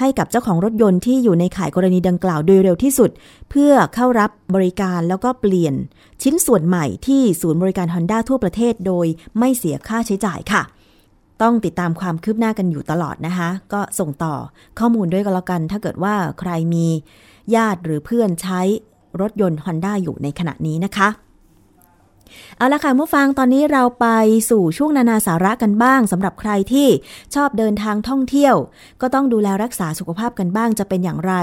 [0.00, 3.10] ให้กับเจ้าของรถยนต์ที่อยู่ในข่ายกรณีดังกล่าวโดยเร็วที่สุด
[3.50, 5.74] เพื่อเข้ารับบริการแล้วก็เปลี่ยน
[6.22, 9.06] ชิ้นส่วนใหม่ที่ศูนย์บริการ Honda ทั่วประเทศโดย
[9.38, 10.62] ไม่เสียค่าใช้จ่ายค่ะ
[11.42, 14.34] ต้องติดตามความคืบหน้ากันอยู่ตลอดนะคะ ก็ส่งต่อ
[14.78, 16.86] ข้อมูลด้วยกันแล้วกัน ถ้าเกิดว่าใครมี
[17.54, 18.60] ญาติหรือเพื่อนใช้
[19.20, 21.08] รถยนต์ Honda อยู่ในขณะนี้นะคะ
[22.58, 24.06] เอาละค่ะผู้ฟังตอนนี้เราไป
[24.50, 26.88] สู่ช่วงนานาสาระกันบ้างสำหรับใครที่
[27.34, 28.54] ชอบเดินทางท่องเที่ยว
[29.00, 31.34] ก็ต้องดูแลรักษาสุขภาพกันบ้างจะเป็นอย่างไร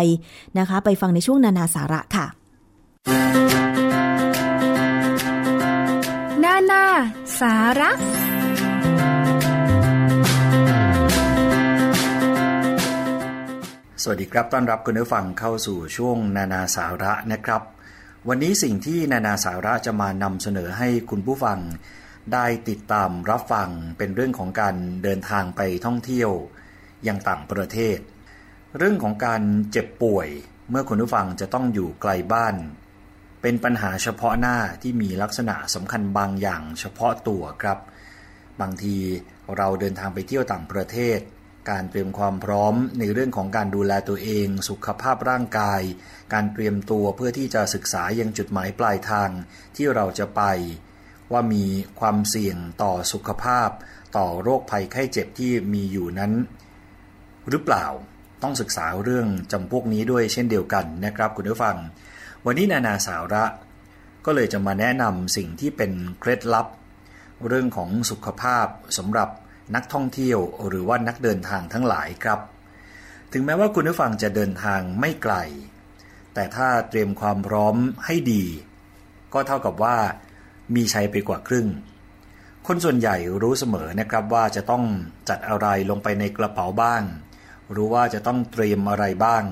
[0.60, 2.26] นะคะ ไปฟังในช่วงนานาสาระค่ะ
[6.44, 6.84] นานา
[7.40, 7.92] สาระ
[14.04, 17.62] สวัสดีครับ ต้อนรับคุณผู้ฟังเข้าสู่ช่วงนานาสาระนะครับ
[18.30, 21.60] วันนี้สิ่งที่นานาสาระจะมานำเสนอให้คุณผู้ฟัง
[22.34, 26.32] ได้ติดตามรับฟังเป็นเรื่องของการเดินทางไปท่องเที่ยว
[27.08, 27.98] ยังต่างประเทศ
[28.78, 29.42] เรื่องของการ
[29.72, 30.28] เจ็บป่วย
[30.70, 32.56] เมื่อคุณผู้ฟังจะต้องอยู่ไกลบ้าน
[33.42, 37.78] เป็นปัญหาเฉพาะหน้าที่มีลักษณะสำคัญบางอย่างเฉพาะตัวครับ
[38.62, 38.96] บางที
[39.58, 41.20] เราเดินทางไปเที่ยวต่างประเทศ
[41.70, 45.82] การเตรียมความพร้อมในเรื่องของการดูแลตัวเอง สุขภาพร่างกาย
[46.34, 49.30] การเตรียมตัวเพื่อที่จะศึกษายังจุดหมายปลายทาง
[49.76, 50.42] ที่เราจะไป
[51.32, 51.66] ว่ามี
[52.00, 53.70] ความเสี่ยงต่อสุขภาพ
[54.18, 56.34] ต่อโรคภัยไข้เจ็บที่มีอยู่นั้น
[57.50, 57.86] หรือเปล่า
[58.44, 61.78] ต้องศึกษาเรื่องจำพวกนี้ด้วยเช่นเดียวกันนะครับคุณผู้ฟัง
[62.46, 63.44] วันนี้นานาสาระ
[64.26, 66.68] ก็เลยจะมาแนะนำสิ่งที่เป็นเคล็ดลับ
[67.48, 69.30] เรื่องของสุขภาพสำหรับ
[69.76, 72.40] นักท่องเที่ยวหรือว่านักเดินทางทั้งหลายครับ
[73.34, 75.36] ถึงแม้ว่าคุณผู้ฟังจะเดินทางไม่ไกล
[76.34, 78.44] แต่ถ้าเตรียมความพร้อมให้ดี
[79.34, 79.98] ก็เท่ากับว่า
[80.76, 81.68] มีชัยไปกว่าครึ่ง
[82.68, 84.84] คนส่วนใหญ่รู้เสมอนะครับว่าจะต้อง
[85.30, 87.04] จัดอะไรลงไปในกระเป๋าบ้าง
[87.76, 89.44] รู้ว่าจะต้องเตรียมอะไรบ้าง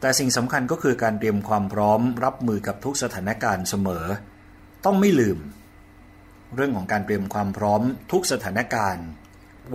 [0.00, 4.06] แต่สิ่งสำคัญก็คือการเตรียมความพร้อมรับมือกับทุกสถานการณ์เสมอ
[4.84, 5.38] ต้องไม่ลืม
[6.54, 7.82] เรื่องของการเตรียมความพร้อม
[8.12, 9.06] ทุกสถานการณ์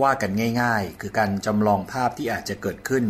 [0.02, 0.32] ว่ากัน
[0.62, 3.04] ง่าย ๆ คือการจำลองภาพที่อาจจะเกิดขึ้น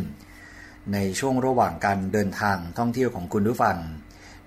[0.93, 3.79] ในช่วงระหว่างการเดินทางท่องเที่ยวของคุณผู้ฟัง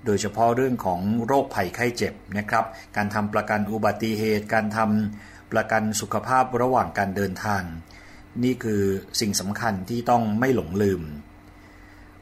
[0.06, 2.66] โดยเฉพาะเรื่องของโรคภัยไข้เจ็บนะครับ
[2.96, 7.64] การทำประกันอุบัติเหตุ การทำประกันสุขภาพระหว่างการเดินทาง
[8.44, 8.82] นี่คือ
[9.20, 11.02] สิ่งสำคัญที่ต้องไม่หลงลืม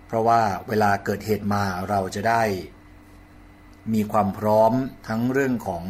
[0.05, 2.43] เพราะว่าเวลาเกิดเหตุมาเราจะได้
[3.93, 4.73] มีความพร้อม
[5.07, 5.83] ทั้งเรื่องของ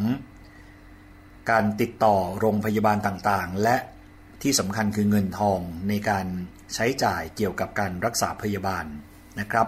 [1.52, 3.76] การติดต่อโรงพยาบาลต่างๆ และ
[4.46, 6.26] ที่สำคัญคือเงินทองในการ
[6.74, 8.86] ใช้จ่ายเกี่ยวกับการรักษาพยาบาล
[9.40, 9.68] นะครับ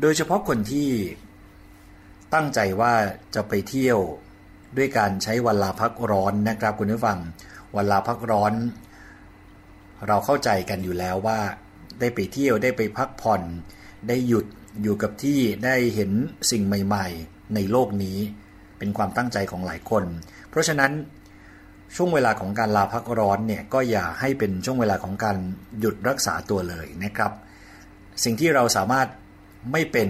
[0.00, 0.88] โดยเฉพาะคนที่
[2.34, 2.94] ตั้งใจว่า
[3.34, 3.98] จะไปเที่ยว
[4.76, 7.18] ด้วยการใช้วันลาพักร้อนนะครับคุณผู้ฟัง
[7.76, 8.52] วันลาพักร้อน
[10.06, 11.40] เราเข้าใจกันอยู่แล้วว่า
[12.00, 13.42] ได้ไปเที่ยวได้ไปพักผ่อน
[14.08, 14.46] ได้หยุด
[14.82, 16.12] อยู่กับที่ได้เห็น
[16.50, 18.18] สิ่งใหม่ ๆ ในโลกนี้
[18.78, 20.04] เป็นความตั้งใจของหลายคน
[20.50, 20.92] เพราะฉะนั้น
[21.96, 25.36] ช่วงเวลาของการลาพักร้อนเนี่ยก็อย่าให้เป็นช่วงเวลาของการ
[25.80, 27.32] หยุดรักษาตัวเลยนะครับ
[28.24, 29.08] สิ่งที่เราสามารถ
[29.72, 30.08] ไม่เป็น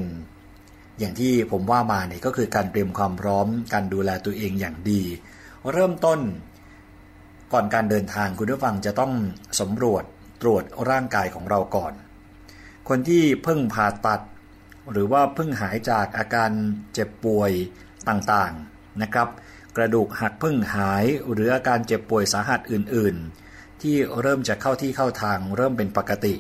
[0.99, 5.03] อย่างที่ผมว่ามาเนี่ยก็คือการเตรียมความพร้อม การดูแลตัวเองอย่างดี
[5.73, 6.21] เริ่มต้น
[7.53, 9.13] ก่อนการเดินทางคุณผู้ฟังจะต้อง
[9.61, 10.05] สำรวจ
[10.43, 11.93] ตรวจร่างกายของเราก่อน
[12.89, 14.21] คนที่เพิ่งผ่าตัด
[14.93, 16.51] หรือว่าเพิ่งหายจากอาการ
[16.93, 17.51] เจ็บป่วย
[18.09, 19.29] ต่างๆนะครับ
[19.77, 26.35] กระดูกหักพิ่งหาย หรืออาการเจ็บป่วยสาหัสอื่นๆ ที่เริ่มจะเข้าที่เข้าทางเริ่มเป็นปกติ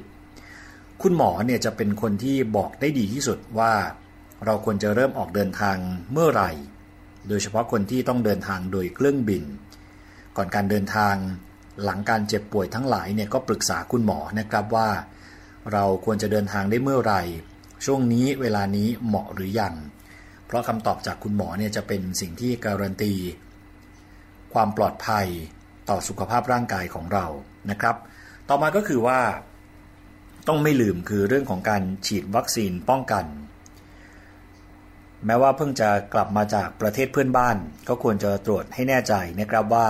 [1.02, 3.72] คุณหมอเนี่ยจะเป็นคนที่บอกได้ดีที่สุดว่า
[4.44, 5.76] เราควรจะเริ่มออกเดินทาง
[6.12, 6.50] เมื่อไหร่
[7.28, 9.44] โดยเฉพาะคนที่ต้องเดินทางโดยเครื่องบิน
[10.36, 11.14] ก่อนการเดินทาง
[11.84, 14.88] หลังการเจ็บป่วยทั้งหลายเนี่ยก็ปรึกษาคุณหมอนะครับว่า
[15.72, 17.22] เราควรจะเดินทางได้เมื่อไหร่
[17.84, 19.74] ช่วงนี้เวลานี้เหมาะหรือยัง
[20.48, 23.12] เพราะคำตอบจากคุณหมอเนี่ยจะเป็นสิ่งที่การันตี
[24.54, 25.26] ความปลอดภัย
[25.88, 27.26] ต่อสุขภาพร่างกายของเรา
[27.70, 27.96] นะครับ
[28.48, 29.20] ต่อมาก็คือว่า
[30.48, 33.24] ต้องไม่ลืมคือเรื่องของการฉีดวัคซีนป้องกัน
[35.26, 37.56] แม้ว่าเพิ่งจะกลับมาจากประเทศเพื่อนบ้าน
[37.88, 39.88] ก็ควรจะตรวจให้แน่ใจนะครับว่า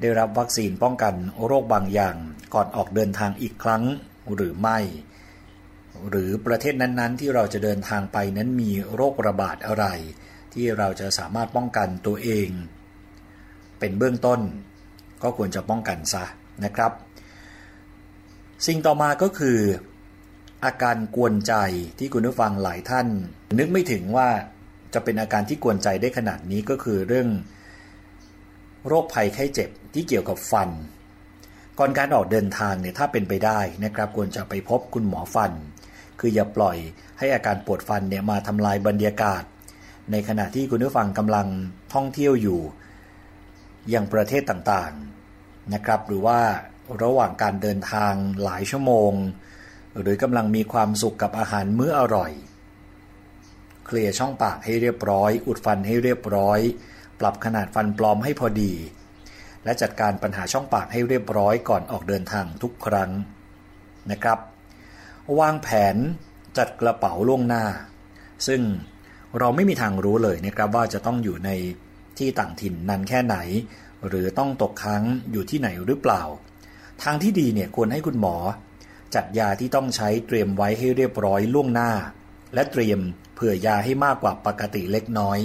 [0.00, 1.14] ได้รับวัคซีนป้องกัน
[1.46, 2.16] โรคบางอย่าง
[2.54, 3.82] ก่อนออกเดินทางอีกครั้ง
[4.34, 4.78] หรือไม่
[6.10, 9.84] หรือประเทศนั้นๆ ที่เราจะเดินทางไปนั้นมีโรคระบาดอะไร
[10.54, 12.48] ที่เราจะสามารถป้องกันตัวเอง
[13.78, 14.40] เป็นเบื้องต้น
[15.22, 16.24] ก็ควรจะป้องกันซะ
[16.64, 16.92] นะครับ
[18.66, 19.58] สิ่งต่อมาก็คือ
[20.64, 21.54] อาการกวนใจ
[21.98, 23.06] ที่คุณผู้ฟังหลายท่าน
[23.58, 24.28] นึกไม่ถึงว่า
[24.94, 27.28] จะเป็นอาการที่กวนใจได้ขนาดนี้ก็คือเรื่อง
[28.86, 30.70] โรคภัยไข้เจ็บที่เกี่ยวกับฟัน
[31.78, 35.52] ก่อนการออกเดินทางเนี่ยถ้าเป็นไปได้นะครับควรจะไปพบคุณหมอฟัน
[36.20, 36.76] คืออย่าปล่อย
[37.18, 39.42] ให้อาการปวดฟันเนี่ยมาทำลายบรรยากาศ
[40.10, 41.46] ในขณะที่คุณผู้ฟังกำลัง
[41.94, 42.60] ท่องเที่ยวอยู่
[43.94, 46.40] ยังประเทศต่างๆนะครับ หรือว่า
[47.02, 49.12] ระหว่างการเดินทางหลายชั่วโมง
[50.00, 52.32] หรือกำลังมีความสุขกับอาหารมื้ออร่อย
[53.86, 56.60] เคลียร์ช่องปากให้เรียบร้อย อุดฟันให้เรียบร้อย
[57.20, 58.72] ปรับขนาดฟันปลอมให้พอดี
[59.64, 63.10] และจัดการปัญหาช่องปากให้เรียบร้อยก่อนออกเดินทางทุกครั้ง
[64.10, 64.38] นะครับ
[65.40, 65.96] วางแผน
[66.58, 67.64] จัดกระเป๋าล่วงหน้า
[68.46, 68.62] ซึ่ง
[69.38, 71.50] เราไม่มีทางรู้เลยนะครับว่าจะต้องอยู่ใน
[72.18, 73.36] ที่ต่างถิ่นนานแค่ไหน
[74.06, 75.02] หรือต้องตกค้าง
[75.32, 76.22] อยู่ที่ไหนหรือเปล่า
[77.02, 78.36] ทางที่ดีเนี่ยควรให้คุณหมอ
[79.14, 81.90] จัดยาที่ต้องใช้เตรียมไว้ให้เรียบร้อยล่วงหน้า
[82.54, 83.00] และเตรียม
[83.34, 85.38] เผื่อยาให้มากกว่าปกติเล็กน้อย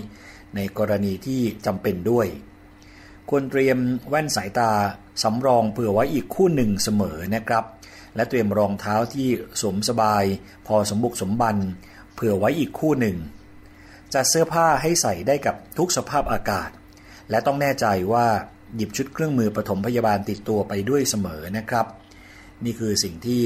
[0.56, 2.28] ในกรณีที่จำเป็นด้วย
[3.30, 3.78] ควรเตรียม
[4.10, 4.72] แว่นสายตา
[5.24, 7.64] สำรองเผื่อไว้อีกคู่หนึ่งเสมอนะครับ
[8.18, 9.28] และเตรียมรองเท้าที่
[9.62, 10.24] สวมสบาย
[10.68, 11.58] พอสมบุกสมบัน
[12.14, 13.18] เผื่อไว้อีกคู่หนึ่ง
[14.14, 16.70] จัดเสื้อผ้าให้ใส่ได้กับทุกสภาพอากาศ
[17.30, 18.28] และต้องแน่ใจว่า
[18.76, 21.86] หยิบชุดเครื่องมือปฐมพยาบาลติดตัวไปด้วยเสมอนะครับ
[22.66, 23.42] นี่คือสิ่งที่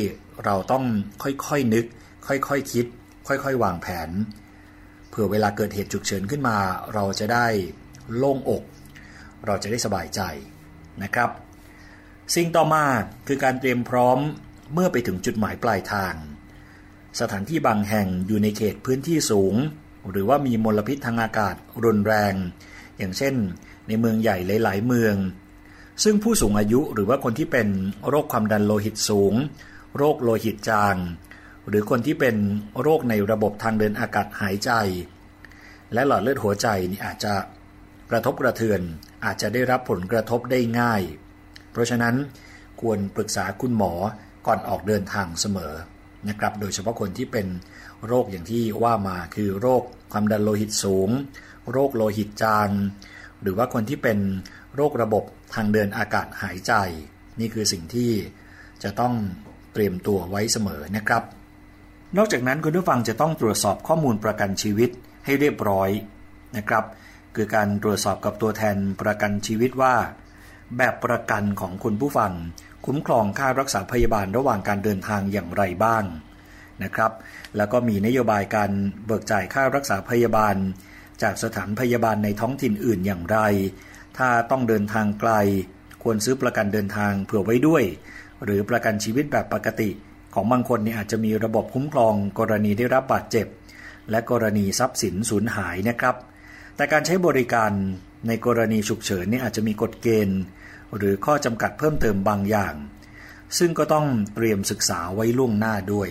[0.45, 0.83] เราต้อง
[1.23, 1.85] ค่อยๆนึก
[2.27, 2.85] ค่อยๆคคิด
[3.27, 4.09] ค่อยๆ วางแผน
[5.09, 6.57] เผื่อเวลาเกิดเหตุฉุกเฉินขึ้นมา
[6.93, 7.47] เราจะได้
[8.15, 8.63] โล่งอก
[9.45, 10.21] เราจะได้สบายใจ
[11.03, 11.29] นะครับ
[12.35, 12.85] สิ่งต่อมา
[13.27, 14.19] คือการเตรียมพร้อม
[14.73, 16.13] เมื่อไปถึงจุดหมายปลายทาง
[17.19, 19.55] สถานที่บางแห่งอยู่ในเขตพื้นที่สูง
[20.11, 22.33] หรือว่ามีมลพิษทางอากาศรุนแรง
[22.97, 23.35] อย่างเช่น
[23.87, 25.15] ในเมืองใหญ่หลาย ๆ เมือง
[26.03, 27.67] ซึ่งผู้สูงอายุหรือว่าคนที่เป็น
[28.07, 29.33] โรคความดันโลหิตสูง
[29.97, 30.95] โรคโลหิตจาง
[31.67, 32.35] หรือคนที่เป็น
[32.81, 34.71] โรคในระบบทางเดินอากาศหายใจ
[35.93, 37.33] และหลอดเลือดหัวใจนี่อาจจะ
[38.11, 38.81] กระทบกระเทือน
[39.25, 41.01] อาจจะได้รับผลกระทบได้ง่าย
[41.71, 42.15] เพราะฉะนั้น
[42.81, 43.93] ควรปรึกษาคุณหมอ
[44.47, 45.73] ก่อนออกเดินทางเสมอ
[46.29, 47.47] นะครับ โดยเฉพาะคนที่เป็น
[48.07, 51.09] โรคอย่างที่ว่ามาคือโรคความดันโลหิตสูง
[51.71, 52.69] โรคโลหิตจาง
[53.41, 54.19] หรือว่าคนที่เป็น
[54.75, 55.23] โรคระบบ
[55.55, 56.73] ทางเดินอากาศหายใจ
[57.39, 58.11] นี่คือสิ่งที่
[58.83, 59.13] จะต้อง
[59.73, 61.23] เตรียมตัวไว้เสมอนะครับ
[62.17, 64.89] นอกจากนั้นคุณผู้ฟังจะต้องตรวจสอบข้อมูลประกันชีวิต
[65.25, 65.89] ให้เรียบร้อย
[66.57, 66.83] นะครับ
[67.35, 69.95] คือการตรวจสอบกับตัวแทนประกันชีวิตว่า
[70.77, 72.31] แบบประกันของคุณผู้ฟัง
[72.85, 76.03] คุ้มครองค่ารักษาพยาบาลระหว่างการเดินทางอย่างไรบ้าง
[76.83, 77.11] นะครับ
[77.57, 78.71] แล้วก็มีนโยบายการ
[79.05, 80.55] เบิกจ่ายค่ารักษาพยาบาล
[81.21, 83.37] จากสถานพยาบาลในท้องถิ่นอื่นอย่างไร
[84.17, 85.31] ถ้าต้องเดินทางไกล
[86.03, 87.83] ควรซื้อประกันเดินทางเผื่อไว้ด้วย
[88.43, 89.89] หรือประกันชีวิตแบบปกติ
[90.33, 93.47] ของบางคนเนี่ยอาจจะมีระบบคุ้มครองกรณีได้รับบาดเจ็บ
[94.09, 96.15] และกรณีทรัพย์สินสูญหายนะครับ
[96.75, 97.71] แต่การใช้บริการ
[98.27, 100.41] ในกรณีฉุกเฉินนี่อาจจะมีกฎเกณฑ์
[100.97, 102.75] หรือข้อจำกัดเพิ่มเติมบางอย่าง
[103.57, 106.09] ซึ่งก็ต้องเตรียมศึกษาไว้ล่วงหน้าด้วย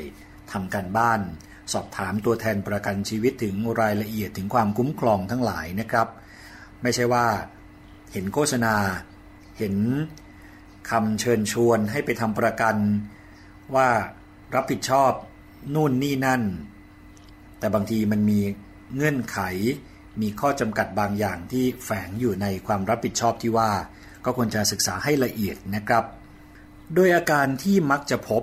[0.52, 1.20] ทำการบ้าน
[1.72, 6.08] สอบถามตัวแทนประกันชีวิตถึงรายละเอียดถึงความคุ้มครองทั้งหลายนะครับ
[6.82, 7.26] ไม่ใช่ว่า
[8.12, 8.74] เห็นโฆษณา
[9.58, 9.74] เห็น
[10.90, 12.76] คำเชิญชวนให้ไปทำประกัน
[13.74, 13.88] ว่า
[14.54, 15.12] รับผิดชอบ
[15.74, 16.42] นู่นนี่นั่น
[17.58, 18.40] แต่บางทีมันมี
[18.96, 19.38] เงื่อนไข
[20.20, 23.70] มีข้อจำกัดบางอย่างที่แฝงอยู่ในความรับผิดชอบที่ว่า
[24.24, 26.04] ก็ควรจะศึกษาให้ละเอียดนะครับ
[26.94, 28.42] โดยอาการที่มักจะพบ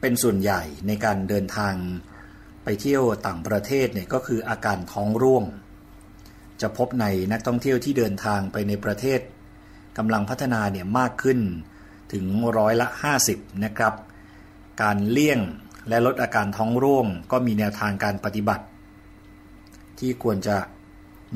[0.00, 1.74] เป็นส่วนใหญ่ในการเดินทาง
[2.64, 5.44] ไปเที่ยวต่างประเทศเนี่ยก็คืออาการท้องร่วง
[6.60, 9.20] จะพบในนักท่องเที่ยวที่เดินทางไปในประเทศ
[9.98, 11.40] กำลังพัฒนาเนี่ยมากขึ้น
[12.12, 12.24] ถึง
[12.58, 12.86] ร้อยละ
[13.26, 13.94] 50 นะครับ
[14.82, 15.40] การเลี่ยง
[15.88, 18.64] และลดอาการท้องร่วง ก็มีแนวทางการปฏิบัติ
[19.98, 20.56] ที่ควรจะ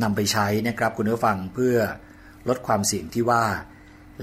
[0.02, 1.76] นำไปใช้นะครับคุณผู้ฟังเพื่อ
[2.48, 3.44] ลดความเสี่ยงที่ว่า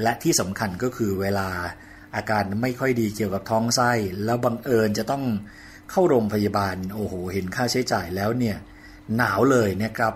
[0.02, 1.50] และที่สำคัญก็คือเวลา
[2.16, 3.92] อาการไม่ค่อยดีเกี่ยวกับท้องไส้
[4.26, 5.24] แล้วบังเอิญจะต้อง
[5.92, 8.58] เข้าโรงพยาบาลโอ้โห เห็นค่าใช้จ่ายแล้วเนี่ย
[9.16, 10.14] หนาวเลยนะครับ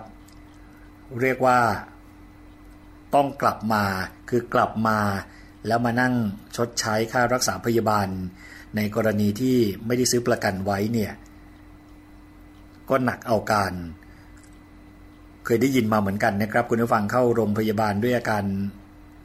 [1.20, 1.58] เรียกว่า
[3.14, 3.84] ต้องกลับมา
[4.30, 4.98] คือกลับมา
[5.66, 6.14] แล้วมานั่ง
[6.56, 8.08] ชดใช้ค่ารักษาพยาบาล
[8.76, 11.12] ในกรณีที่ไม่ได้ซื้อประกันไว้เนี่ย
[12.88, 13.72] ก็หนักเอาการ
[15.46, 18.44] เคยได้ยินมาเหมือนกันนะครับ คุณผู้ฟังเข้าโรงพยาบาลด้วยอาการ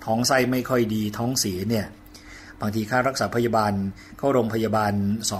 [0.05, 1.85] ท้องไส้ไม่ค่อยดีท้องเสียเนี่ย
[2.61, 3.73] บางทีค่ารักษาพยาบาล
[4.17, 4.93] เข้าโรงพยาบาล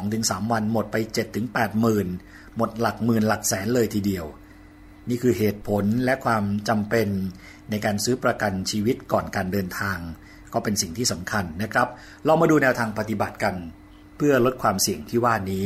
[0.04, 0.96] 2-3 วันหมดไป
[1.38, 2.08] 7-8หมื่น
[2.58, 4.26] หมดหลักหมื่นหลักแสนเลยทีเดียว
[5.10, 7.08] นี่คือเหตุผลและความจำเป็น
[7.70, 9.98] ในการซื้อประกันชีวิตก่อนการเดินทาง
[10.54, 11.88] ก็เป็นสิ่งที่สำคัญนะครับ
[12.26, 13.56] เรามาดูแนวทางปฏิบัติกัน
[14.18, 15.66] เพื่อลดความเสี่ยงที่ว่านี้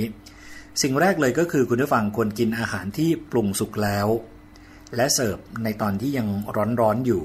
[0.82, 4.07] สิ่งแรกเลยก็คือคุณผู้ฟังควรกินอาหารที่ปรุงสุกแล้ว
[4.96, 6.28] และเสิร์ฟในตอนที่ยัง
[6.82, 7.24] ร้อนๆอยู่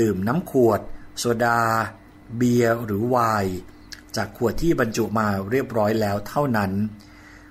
[0.00, 0.80] ดื่มน้ำขวด
[1.18, 1.60] โซดา
[2.36, 3.54] เบียร์หรือไวน์
[4.16, 6.72] จากขวดที่บรรจุมาเรียบร้อยแล้วเท่านั้น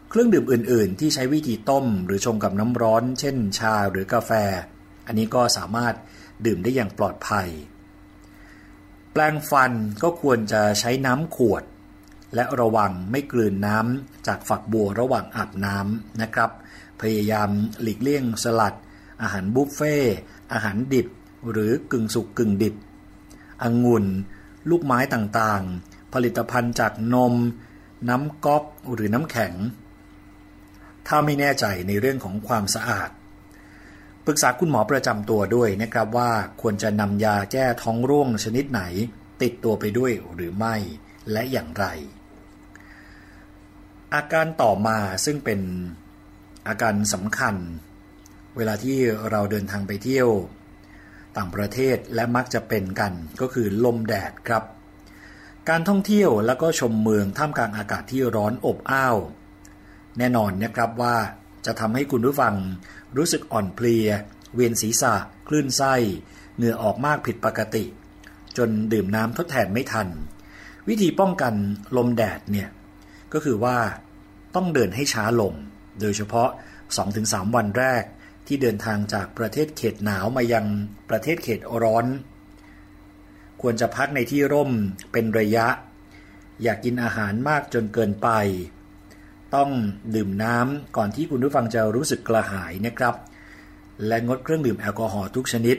[0.09, 4.31] เครื่องดื่มอื่นๆ ที่ใช้วิธีต้มหรือชงกับน้ำร้อน เช่น ชาหรือกาแฟ
[5.07, 5.93] อันนี้ก็สามารถ
[6.45, 7.47] ดื่มได้อย่างปลอดภัย
[9.11, 9.71] แปลงฟัน
[10.03, 11.63] ก็ควรจะใช้น้ำขวด
[12.35, 16.49] และระวังไม่กลืนน้ำจากฝักบัวระหว่างอาบน้ำนะครับ
[17.01, 17.49] พยายาม
[17.81, 18.77] หลีกเลี่ยงสลัด
[19.21, 19.95] อาหารบุฟเฟ่
[20.53, 21.07] อาหารดิบ
[21.51, 22.75] หรือกึ่งสุกกึ่งดิบ
[23.63, 24.05] องุ่น
[24.69, 27.33] ลูกไม้ต่างๆ ผลิตภัณฑ์จากนม
[28.09, 28.63] น้ำก๊อก
[28.93, 29.53] หรือน้ำแข็ง
[31.07, 33.09] ถ้าไม่แน่ใจในเรื่องของความสะอาด
[34.25, 36.31] ปรึกษาคุณหมอประจำตัวด้วยนะครับว่า
[36.61, 38.81] ควรจะนำยาแก้ท้องร่วงชนิดไหน
[39.41, 40.75] ติดตัวไปด้วยหรือไม่
[41.31, 41.85] และอย่างไร
[44.13, 45.59] อาการต่อมาซึ่งเป็น
[46.67, 47.55] อาการสำคัญ
[48.57, 48.97] เวลาที่
[49.31, 50.29] เราเดินทางไปเที่ยว
[51.37, 54.63] ต่างประเทศและมักจะเป็นกันก็คือลมแดดครับ
[55.69, 59.17] การท่องเที่ยวแล้วก็ชมเมืองท่ามกลางอากาศที่ร้อนอบอ้าว
[60.17, 61.15] แน่นอนนะครับว่า
[61.65, 62.55] จะทำให้คุณผู้ฟัง
[63.17, 64.07] รู้สึกอ่อนเพลีย
[64.55, 65.13] เวียนศีรษะ
[65.47, 65.93] คลื่นไส้
[66.55, 67.83] เหงื่อออกมากผิดปกติ
[68.57, 70.07] จนดื่มน้ำทดแทนไม่ทัน
[70.87, 71.53] วิธีป้องกัน
[71.97, 72.69] ลมแดดเนี่ย
[73.33, 73.77] ก็คือว่า
[74.55, 75.53] ต้องเดินให้ช้าลง
[75.99, 76.49] โดยเฉพาะ
[77.01, 78.03] 2-3 วันแรก
[78.47, 80.65] ที่เดินทางจากประเทศเขตหนาวมายัง
[81.09, 82.05] ประเทศเขตร้อน
[83.61, 84.71] ควรจะพักในที่ร่ม
[85.11, 85.67] เป็นระยะ
[86.61, 88.29] อย่ากกินอาหารมากจนเกินไป
[89.55, 89.71] ต้อง
[90.15, 93.15] ดื่มน้ำก่อนที่คุณผู้ฟังจะรู้สึกกระหายนะครับ
[94.07, 95.77] และงดเครื่องดื่มแอลกอฮอล์ทุกชนิด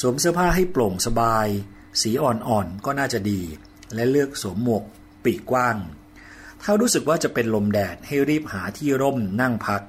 [0.00, 1.48] สวมเสื้อผ้าให้โปร่งสบาย
[2.02, 3.40] สีอ่อนๆก็น่าจะดี
[3.94, 4.84] และเลือกสวมหมวก
[5.24, 5.76] ปีกกว้าง
[6.62, 9.82] ถ้ารู้สึกว่าจะเป็นลมแดดให้รีบหาที่ร่มนั่งพัก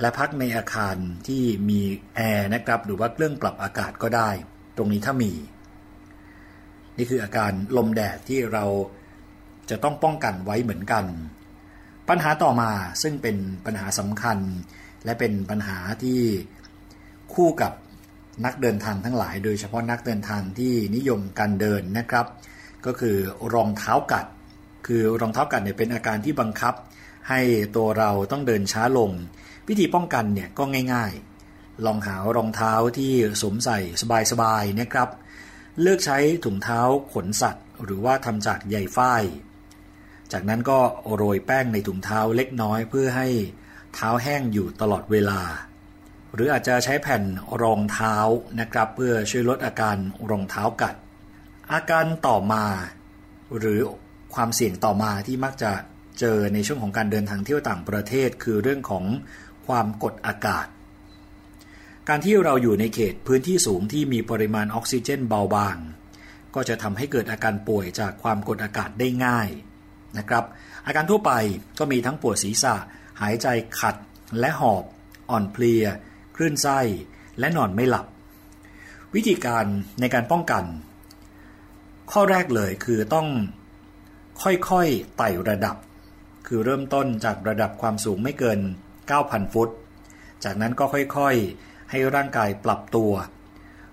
[0.00, 1.80] และพักในอาคารที่มี
[2.14, 4.30] แอร์นะครับ หรือว่าเครื่องปรับอากาศก็ได้
[4.76, 5.32] ตรงนี้ถ้ามี
[6.96, 8.64] นี่คืออาการลมแดดที่เรา
[9.70, 11.04] จะต้องป้องกันไว้เหมือนกัน
[12.08, 12.70] ปัญหาต่อมา
[13.02, 14.38] ซึ่งเป็นปัญหาสำคัญ
[15.04, 16.20] และเป็นปัญหาที่
[17.34, 17.72] คู่กับ
[18.44, 22.26] นักเดินทางทั้งหลาย โดยเฉพาะนักเดินทางที่นิยมการเดินนะครับ
[22.86, 23.16] ก็คือ
[23.54, 24.26] รองเท้ากัด
[24.86, 26.74] คือรองเท้ากัดเนี่ยเป็นอาการที่บังคับ
[27.28, 27.40] ให้
[27.76, 29.10] ตัวเราต้องเดินช้าลง
[29.68, 31.12] วิธีป้องกันเนี่ยก็ง่าย
[31.48, 33.12] ๆ ลองหารองเท้าที่
[33.42, 33.78] สวมใส่
[34.30, 35.08] สบายๆนะครับ
[35.80, 36.80] เลือกใช้ถุงเท้า
[37.12, 39.24] ขนสัตว์ หรือว่าทำจากใยฝ้าย
[40.32, 40.78] จากนั้นก็
[41.14, 43.28] โรยแป้งในถุงเท้าเล็กน้อยเพื่อให้
[43.94, 45.40] เท้าแห้งอยู่ตลอดเวลา
[46.34, 47.22] หรืออาจจะใช้แผ่น
[47.62, 48.16] รองเท้า
[48.60, 49.96] นะครับ เพื่อช่วยลดอาการ
[50.30, 50.94] รองเท้ากัด
[51.72, 52.64] อาการต่อมา
[53.58, 53.80] หรือ
[54.34, 55.72] ความเสี่ยงต่อมาที่มักจะ
[56.20, 59.04] เจอในช่วงของการเดินทางเที่ยวต่างประเทศ คือเรื่องของ
[59.66, 60.66] ความกดอากาศ
[62.08, 65.76] การที่เราอยู่ในเขตพื้นที่สูงที่มีปริมาณออกซิเจนเบาบาง
[66.54, 69.48] ก็จะทำให้เกิดอาการป่วยจากความกดอากาศได้ง่าย
[70.18, 70.44] นะครับ
[70.86, 71.32] อาการทั่วไป
[71.78, 72.74] ก็มีทั้งปวดศีรษะ
[73.20, 73.46] หายใจ
[73.80, 73.96] ขัด
[74.40, 74.84] และหอบ
[75.30, 75.84] อ่อนเพลีย
[76.36, 76.80] คลื่นไส้
[77.38, 78.06] และนอนไม่หลับ
[79.14, 79.64] วิธีการ
[80.00, 80.64] ในการป้องกัน
[82.12, 83.28] ข้อแรกเลยคือต้อง
[84.42, 85.76] ค่อยๆไต่ระดับ
[86.46, 88.58] คือเริ่มต้นจากระดับความสูงไม่เกิน
[89.06, 89.68] 9,000 ฟุต
[90.44, 93.12] จากนั้นก็ค่อยๆ ให้ร่างกายปรับตัว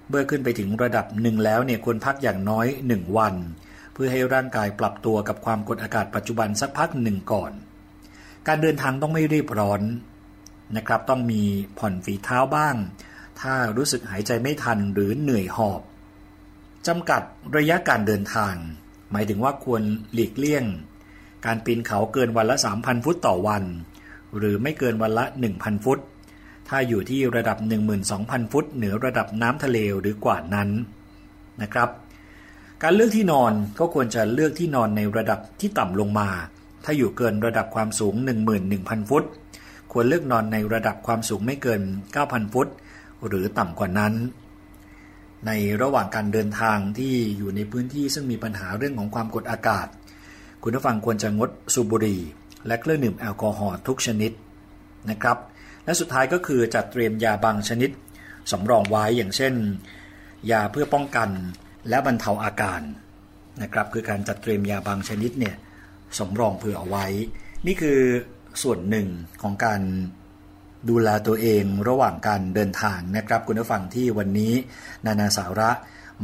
[0.09, 3.35] เมื่อขึ้นไปถึงระดับหนึ่งแล้วเนี่ยควรพักอย่างน้อย 1 วัน
[3.93, 7.51] เพื่อให้ร่างกายปรับตัวกับความกดอากาศปัจจุบันสักพักหนึ่งก่อน
[8.47, 9.81] การเดินทางต้องไม่รีบร้อน
[10.77, 11.41] นะครับ ต้องมี
[11.79, 12.75] ผ่อนฝีเท้าบ้าง
[13.41, 15.81] ถ้ารู้สึกหายใจไม่ทันหรือเหนื่อยหอบ
[16.87, 17.21] จำกัด
[17.57, 18.55] ระยะการเดินทาง
[19.11, 19.83] หมายถึงว่าควร
[20.13, 20.63] หลีกเลี่ยง
[21.45, 23.63] การปีนเขาเกินวันละ 3,000 ฟุตต่อวัน
[24.37, 25.99] หรือไม่เกินวันละ 1,000 ฟุต
[26.69, 27.57] ถ้าอยู่ที่ระดับ
[28.05, 30.69] 12,000 ฟุต เหนือระดับน้ำทะเลหรือกว่านั้น
[31.61, 31.89] นะครับ
[32.83, 36.29] การเลือกที่นอนก็ควรจะเลือกที่นอนในระดับที่ต่ำลงมา
[36.85, 38.13] ถ้าอยู่เกินระดับความสูง
[38.61, 39.23] 11,000 ฟุต
[39.91, 41.81] ควรเลือกนอนในระดับความสูงไม่เกิน
[42.17, 42.67] 9,000 ฟุต
[43.27, 44.13] หรือต่ำกว่านั้น
[45.47, 49.87] ในระหว่างการเดินทางที่อยู่ในพื้นที่ซึ่งมีปัญหาเรื่องของความกดอากาศ
[50.63, 52.21] คุณผู้ฟังควรจะงดสูบบุหรี่
[52.67, 54.31] และเครื่องดื่มแอลกอฮอล์ทุกชนิด
[55.09, 55.37] นะครับ
[55.85, 57.89] และสุดท้ายก็คือจัดเตรียมยาบางชนิด
[58.51, 59.53] สำรองไว้อย่างเช่น
[60.51, 61.29] ยาเพื่อป้องกัน
[61.89, 62.81] และบรรเทาอาการ
[63.61, 65.55] นะครับคือการจัดเตรียมยาบางชนิดเนี่ย
[66.19, 67.05] สำรองเผื่อเอาไว้
[67.67, 67.99] นี่คือ
[68.63, 69.07] ส่วนหนึ่ง
[69.41, 69.81] ของการ
[70.89, 74.53] ดูแลตัวเองระหว่างการเดินทางนะครับ คุณผู้ฟังที่วันนี้
[75.05, 75.71] นานาสาระ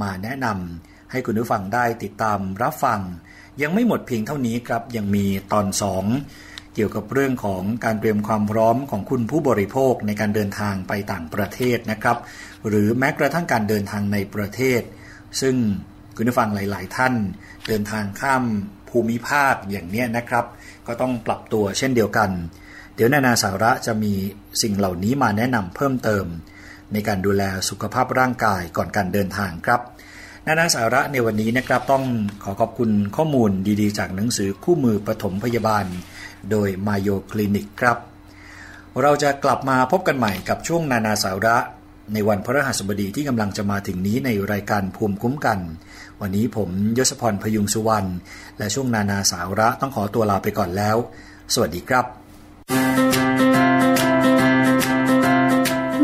[0.01, 2.99] มาแนะนำให้คุณผู้ฟังได้ติดตามรับฟัง
[3.62, 6.05] ยังไม่หมดเพียงเท่านี้ครับ ยังมีตอนสอง
[6.76, 12.18] เกี่ยวกับเรื่องของการเตรียมความพร้อมของคุณผู้บริโภคในการเดินทางไปต่างประเทศนะครับ
[12.68, 14.82] หรือแม้กระทั่งการเดินทางในประเทศ
[15.41, 15.55] ซึ่ง
[16.16, 17.14] คุณผู้ฟังหลาย ๆ ท่าน
[17.68, 18.43] เดินทางข้าม
[18.89, 20.45] ภูมิภาคอย่างนี้นะครับ
[20.88, 22.30] ก็ต้องปรับตัวเช่นเดียวกัน
[22.97, 24.13] เดี๋ยวนานาสาระจะมี
[24.61, 26.25] สิ่งเหล่านี้มาแนะนำเพิ่มเติม
[26.93, 29.81] ในการดูแลสุขภาพร่างกายก่อนการเดินทางครับ
[30.47, 32.03] นานาสาระในวันนี้นะครับต้อง
[32.43, 35.85] ขอขอบคุณข้อมูลดีๆ จากหนังสือคู่มือปฐมพยาบาล
[36.51, 37.97] โดยมาโยคลินิกครับ
[39.01, 41.57] เราจะกลับมาพบกันใหม่กับช่วงนานาสาระ
[42.13, 45.59] ในวันพฤหัสบดีที่กำลังจะมาถึงนี้ในรายการภูมิคุ้มกัน
[46.21, 48.09] วันนี้ผมยศพรพยุงสุวรรณ
[48.57, 50.97] และช่วงนานาสาระต้องขอตัวลาไปก่อนแล้ว
[51.53, 52.26] สวัสดีครับ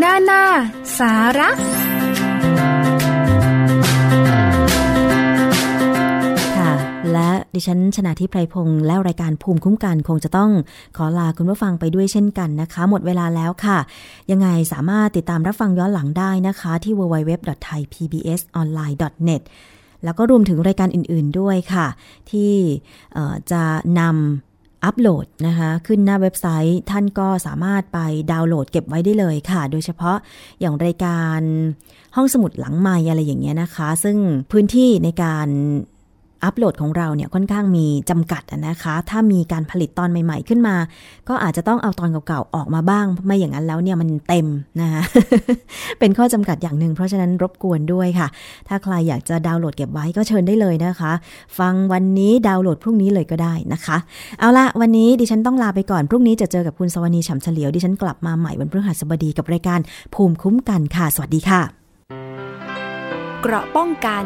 [0.01, 0.43] นานา
[0.99, 1.49] สาระ
[6.57, 6.71] ค่ะ
[7.13, 10.51] และดิฉันชนะทิพไพรพงศ์และรายการภูมิคุ้มกันคงจะต้อง
[10.97, 13.77] ขอลาคุณผู้ฟังไปด้วยเช่นกันนะคะ หมดเวลาแล้วค่ะ
[14.31, 19.41] ยังไงสามารถติดตามรับฟังย้อนหลังได้นะคะที่ www.thaipbsonline.net
[20.03, 21.87] แล้วก็รวมถึงรายการอื่น ๆด้วยค่ะ
[22.31, 22.53] ที่
[23.51, 23.63] จะ
[23.99, 24.13] นำ
[24.85, 27.99] อัปโหลดนะคะ ขึ้นหน้าเว็บไซต์ท่านก็สามารถไป
[28.31, 30.17] ดาวน์โหลดเก็บไว้ได้เลยค่ะ โดยเฉพาะ
[30.61, 31.39] อย่างรายการ
[32.15, 34.17] ห้องสมุดหลังไม้อะไรอย่างเงี้ยนะคะ ซึ่ง
[34.51, 35.47] พื้นที่ในการ
[36.43, 40.75] อัปโหลดของเราเนี่ยค่อนข้างมีจำกัดนะคะ ถ้ามีการผลิตตอนใหม่ ๆ ขึ้นมา
[41.29, 44.47] ก็อาจจะต้องเอาตอนเก่าๆออกมาบ้าง ไม่อย่างนั้นแล้วเนี่ยมันเต็ม
[44.81, 45.01] นะคะ
[45.99, 48.27] เป็นข้อจำกัดอย่างหนึ่งเพราะฉะนั้นรบกวนด้วยค่ะ
[48.67, 51.11] ถ้าใครอยากจะดาวน์โหลดเก็บไว้ก็เชิญได้เลยนะคะ
[51.59, 53.97] ฟังวันนี้ดาวน์โหลดพรุ่งนี้เลยก็ได้นะคะ
[54.39, 59.79] เอาละวันนี้ดิฉันต้องลาไปก่อนพรุ่งนี้จะเจอกับคุณสวนีฉ่ำเฉลียวดิฉันกลับมาใหม่วันพฤหัสบดีกับรายการ
[60.13, 61.61] ภูมิคุ้มกันค่ะ สวัสดีค่ะ
[63.41, 64.25] เกราะป้องกัน